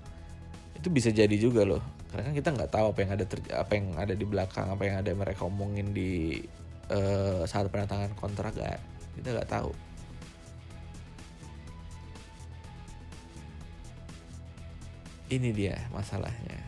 Itu 0.74 0.90
bisa 0.90 1.14
jadi 1.14 1.36
juga 1.38 1.62
loh 1.62 1.99
karena 2.10 2.22
kan 2.26 2.34
kita 2.34 2.48
nggak 2.50 2.70
tahu 2.74 2.86
apa 2.90 2.98
yang 3.06 3.10
ada 3.14 3.24
apa 3.54 3.72
yang 3.78 3.86
ada 3.94 4.14
di 4.18 4.26
belakang 4.26 4.66
apa 4.66 4.82
yang 4.82 4.96
ada 4.98 5.10
mereka 5.14 5.46
omongin 5.46 5.94
di 5.94 6.42
uh, 6.90 7.46
saat 7.46 7.70
penantangan 7.70 8.10
kontrak 8.18 8.58
gak 8.58 8.82
kita 9.14 9.36
nggak 9.36 9.50
tahu. 9.50 9.70
Ini 15.30 15.54
dia 15.54 15.78
masalahnya. 15.94 16.58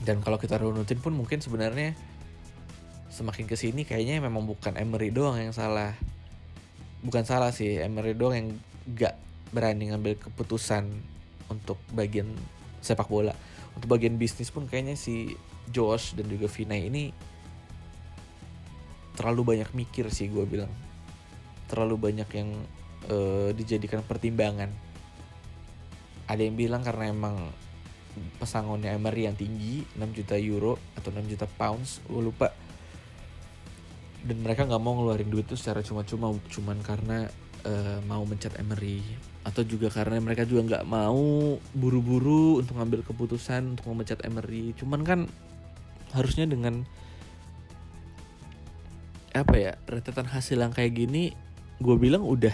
Dan 0.00 0.24
kalau 0.24 0.40
kita 0.40 0.56
runutin 0.56 0.96
pun 0.96 1.12
mungkin 1.12 1.44
sebenarnya 1.44 1.92
semakin 3.12 3.44
ke 3.48 3.56
sini 3.56 3.84
kayaknya 3.84 4.24
memang 4.24 4.48
bukan 4.48 4.76
Emery 4.80 5.12
doang 5.12 5.36
yang 5.36 5.52
salah. 5.52 5.92
Bukan 7.04 7.28
salah 7.28 7.52
sih 7.52 7.76
Emery 7.76 8.16
doang 8.16 8.36
yang 8.36 8.48
gak 8.96 9.14
berani 9.52 9.92
ngambil 9.92 10.16
keputusan 10.16 10.88
untuk 11.52 11.76
bagian 11.92 12.32
sepak 12.86 13.10
bola. 13.10 13.34
Untuk 13.74 13.90
bagian 13.90 14.14
bisnis 14.14 14.54
pun 14.54 14.70
kayaknya 14.70 14.94
si 14.94 15.34
Josh 15.68 16.14
dan 16.14 16.30
juga 16.30 16.46
Vinay 16.46 16.86
ini 16.86 17.04
terlalu 19.18 19.56
banyak 19.56 19.74
mikir 19.74 20.06
sih 20.12 20.30
gue 20.30 20.46
bilang. 20.46 20.70
Terlalu 21.66 22.12
banyak 22.12 22.28
yang 22.30 22.50
uh, 23.10 23.50
dijadikan 23.50 24.06
pertimbangan. 24.06 24.70
Ada 26.30 26.42
yang 26.46 26.54
bilang 26.54 26.86
karena 26.86 27.10
emang 27.10 27.36
pesangonnya 28.40 28.96
Emery 28.96 29.28
yang 29.28 29.36
tinggi 29.36 29.84
6 29.94 30.16
juta 30.16 30.40
euro 30.40 30.80
atau 30.96 31.12
6 31.12 31.32
juta 31.32 31.46
pounds 31.58 32.00
gue 32.06 32.22
lupa. 32.22 32.54
Dan 34.26 34.42
mereka 34.42 34.66
nggak 34.66 34.82
mau 34.82 34.94
ngeluarin 34.98 35.30
duit 35.30 35.46
itu 35.46 35.54
secara 35.58 35.82
cuma-cuma 35.82 36.34
cuman 36.50 36.78
karena 36.82 37.30
uh, 37.66 37.98
mau 38.06 38.22
mencat 38.26 38.58
Emery 38.58 39.02
atau 39.46 39.62
juga 39.62 39.86
karena 39.94 40.18
mereka 40.18 40.42
juga 40.42 40.66
nggak 40.74 40.84
mau 40.90 41.54
buru-buru 41.70 42.58
untuk 42.58 42.74
ngambil 42.82 43.06
keputusan 43.06 43.78
untuk 43.78 43.86
memecat 43.94 44.18
Emery 44.26 44.74
cuman 44.74 45.06
kan 45.06 45.20
harusnya 46.10 46.50
dengan 46.50 46.82
apa 49.30 49.54
ya 49.54 49.72
rentetan 49.86 50.26
hasil 50.26 50.58
yang 50.58 50.74
kayak 50.74 50.98
gini 50.98 51.30
gue 51.78 51.96
bilang 52.00 52.26
udah 52.26 52.52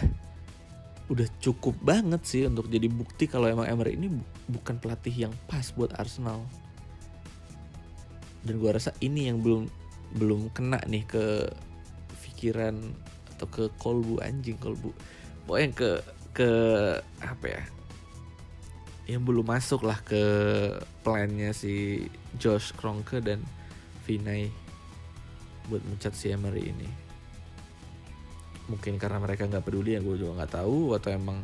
udah 1.12 1.28
cukup 1.44 1.76
banget 1.84 2.22
sih 2.24 2.42
untuk 2.48 2.72
jadi 2.72 2.88
bukti 2.88 3.28
kalau 3.28 3.44
emang 3.44 3.68
Emery 3.68 4.00
ini 4.00 4.08
bukan 4.48 4.80
pelatih 4.80 5.28
yang 5.28 5.34
pas 5.44 5.68
buat 5.76 5.92
Arsenal. 6.00 6.40
Dan 8.42 8.58
gue 8.58 8.70
rasa 8.72 8.96
ini 9.04 9.28
yang 9.28 9.44
belum 9.44 9.68
belum 10.16 10.48
kena 10.56 10.80
nih 10.88 11.04
ke 11.04 11.52
pikiran 12.24 12.80
atau 13.36 13.46
ke 13.50 13.64
kolbu 13.76 14.24
anjing 14.24 14.56
kolbu. 14.56 14.96
Pokoknya 15.44 15.68
ke 15.76 15.90
ke 16.32 16.50
apa 17.20 17.46
ya? 17.46 17.62
Yang 19.06 19.22
belum 19.28 19.46
masuk 19.46 19.84
lah 19.84 20.00
ke 20.00 20.22
plannya 21.04 21.52
si 21.52 22.04
Josh 22.40 22.72
Kroenke 22.72 23.20
dan 23.20 23.44
Vinay 24.08 24.48
buat 25.68 25.84
mencat 25.84 26.16
si 26.16 26.32
Emery 26.32 26.72
ini. 26.72 26.88
Mungkin 28.66 28.96
karena 28.96 29.20
mereka 29.20 29.46
nggak 29.46 29.62
peduli 29.62 29.94
ya 29.94 30.00
gue 30.00 30.16
juga 30.16 30.42
nggak 30.42 30.52
tahu 30.64 30.96
atau 30.96 31.12
emang 31.12 31.38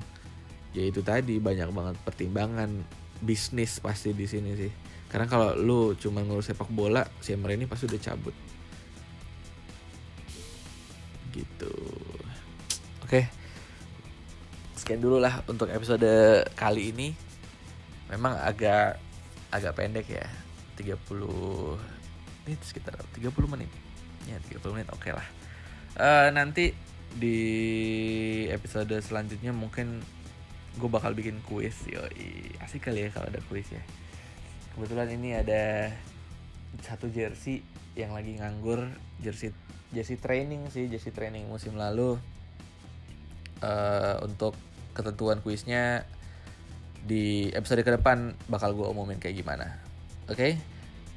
ya 0.73 0.85
itu 0.85 1.05
tadi 1.05 1.37
banyak 1.39 1.69
banget 1.71 1.97
pertimbangan 2.03 2.71
bisnis 3.21 3.79
pasti 3.79 4.17
di 4.17 4.25
sini 4.25 4.57
sih. 4.57 4.73
Karena 5.09 5.29
kalau 5.29 5.57
lu 5.57 5.81
cuma 5.97 6.21
ngurus 6.25 6.53
sepak 6.53 6.69
bola 6.73 7.05
si 7.21 7.37
Emre 7.37 7.57
ini 7.57 7.69
pasti 7.69 7.85
udah 7.85 8.01
cabut. 8.01 8.35
Gitu. 11.33 11.75
Oke 13.05 13.38
sekian 14.79 15.03
dulu 15.03 15.19
lah 15.19 15.43
untuk 15.51 15.67
episode 15.75 16.07
kali 16.55 16.95
ini. 16.95 17.11
Memang 18.15 18.39
agak 18.39 19.03
agak 19.51 19.75
pendek 19.75 20.07
ya. 20.07 20.27
30 20.79 20.95
ini 22.47 22.55
sekitar 22.63 22.95
30 23.19 23.35
menit. 23.51 23.71
Ya 24.31 24.39
30 24.39 24.79
menit 24.79 24.89
oke 24.95 25.03
okay 25.03 25.13
lah. 25.19 25.27
Uh, 25.99 26.31
nanti 26.31 26.71
di 27.19 27.39
episode 28.55 28.95
selanjutnya 29.03 29.51
mungkin 29.51 29.99
gue 30.79 30.89
bakal 30.89 31.19
bikin 31.19 31.43
kuis 31.43 31.75
yoi. 31.91 32.55
Asik 32.63 32.87
kali 32.87 33.05
ya 33.05 33.11
kalau 33.11 33.27
ada 33.27 33.43
kuis 33.51 33.67
ya. 33.75 33.83
Kebetulan 34.79 35.11
ini 35.11 35.35
ada 35.35 35.91
satu 36.87 37.11
jersey 37.11 37.67
yang 37.99 38.15
lagi 38.15 38.39
nganggur. 38.39 38.87
Jersey 39.19 39.51
jersey 39.91 40.21
training 40.21 40.71
sih 40.71 40.87
jersey 40.87 41.11
training 41.11 41.51
musim 41.51 41.75
lalu. 41.75 42.15
Uh, 43.59 44.23
untuk 44.23 44.55
ketentuan 44.99 45.39
kuisnya 45.39 46.03
di 47.07 47.55
episode 47.55 47.87
ke 47.87 47.95
depan 47.95 48.35
bakal 48.51 48.75
gue 48.75 48.87
umumin 48.91 49.23
kayak 49.23 49.39
gimana. 49.39 49.79
Oke? 50.27 50.35
Okay? 50.35 50.53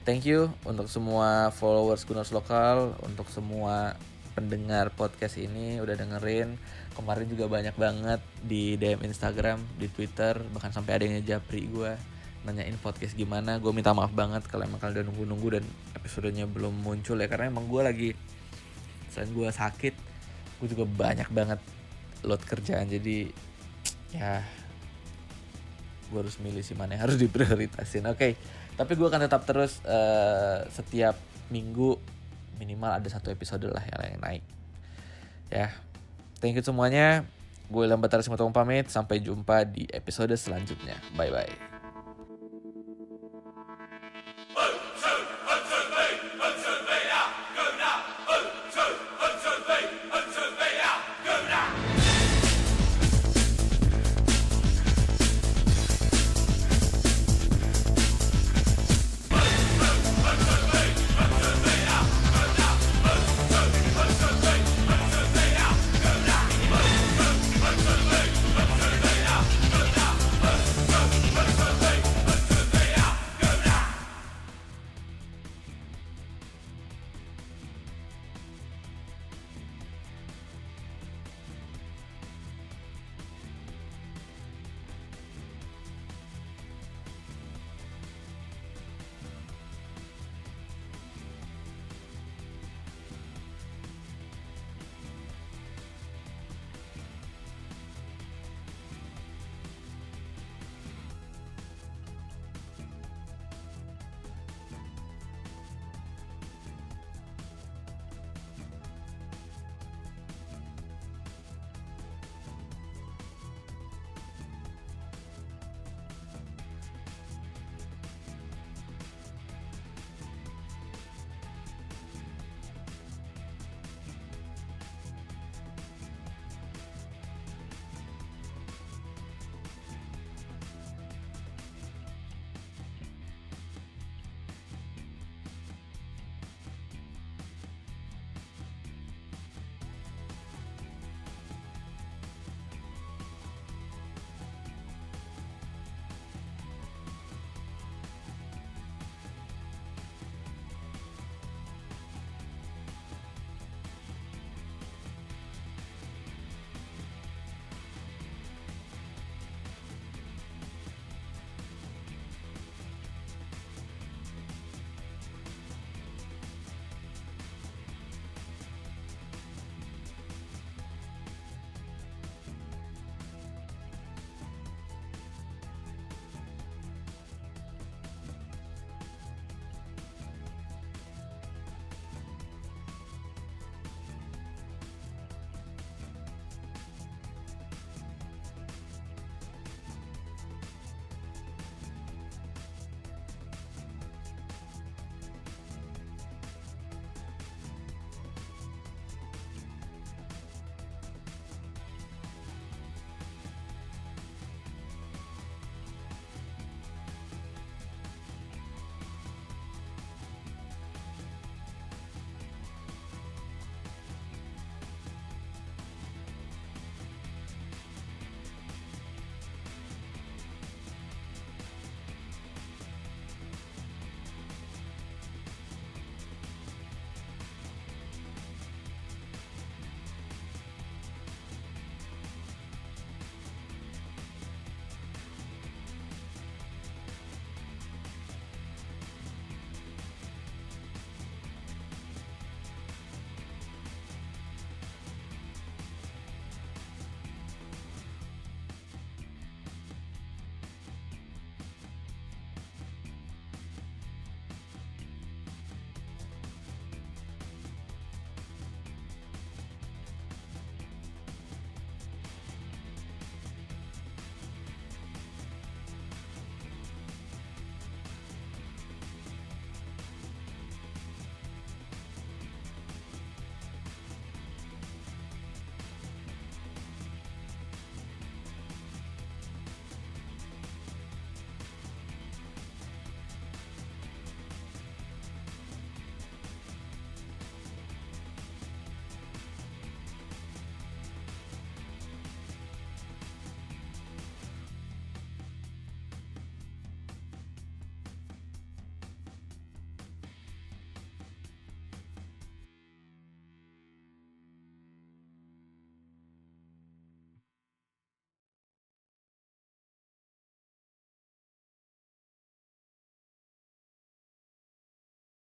thank 0.01 0.25
you 0.25 0.49
untuk 0.65 0.89
semua 0.89 1.53
followers 1.53 2.05
Gunners 2.09 2.33
lokal 2.33 2.97
untuk 3.05 3.29
semua 3.29 3.93
pendengar 4.33 4.89
podcast 4.95 5.37
ini 5.37 5.77
udah 5.77 5.93
dengerin. 5.93 6.57
Kemarin 6.95 7.27
juga 7.29 7.45
banyak 7.47 7.75
banget 7.77 8.21
di 8.41 8.75
DM 8.79 9.05
Instagram 9.05 9.61
di 9.77 9.87
Twitter 9.91 10.41
bahkan 10.51 10.73
sampai 10.73 10.97
ada 10.97 11.03
yang 11.05 11.21
ngejapri 11.21 11.69
gue 11.69 11.91
nanyain 12.47 12.77
podcast 12.81 13.13
gimana. 13.13 13.61
Gue 13.61 13.75
minta 13.75 13.93
maaf 13.93 14.11
banget 14.15 14.47
kalau 14.49 14.65
emang 14.65 14.81
kalian 14.81 15.03
udah 15.03 15.05
nunggu-nunggu 15.11 15.47
dan 15.61 15.65
episodenya 15.93 16.49
belum 16.49 16.81
muncul 16.81 17.19
ya 17.19 17.27
karena 17.29 17.53
emang 17.53 17.69
gue 17.69 17.81
lagi 17.83 18.09
selain 19.11 19.29
gue 19.35 19.49
sakit 19.51 19.93
gue 20.61 20.67
juga 20.71 20.85
banyak 20.87 21.29
banget 21.29 21.59
load 22.25 22.41
kerjaan. 22.41 22.89
Jadi 22.89 23.29
ya. 24.15 24.45
Gue 26.11 26.19
harus 26.23 26.37
milih 26.43 26.63
sih 26.63 26.75
mana 26.75 26.95
yang 26.95 27.07
harus 27.07 27.17
diprioritasin. 27.19 28.05
Oke 28.07 28.17
okay. 28.17 28.31
tapi 28.75 28.95
gue 28.95 29.07
akan 29.07 29.21
tetap 29.27 29.43
terus 29.47 29.83
uh, 29.87 30.67
setiap 30.71 31.15
minggu 31.51 31.99
minimal 32.61 33.01
ada 33.01 33.09
satu 33.09 33.33
episode 33.33 33.67
lah 33.67 33.83
yang, 33.83 34.17
yang 34.17 34.21
naik. 34.21 34.43
Ya. 35.51 35.67
Thank 36.39 36.57
you 36.57 36.65
semuanya. 36.65 37.27
Gue 37.71 37.87
Batara 37.95 38.23
Simatong 38.23 38.53
pamit. 38.53 38.87
Sampai 38.91 39.23
jumpa 39.23 39.63
di 39.67 39.87
episode 39.91 40.33
selanjutnya. 40.35 40.97
Bye 41.15 41.31
bye 41.31 41.80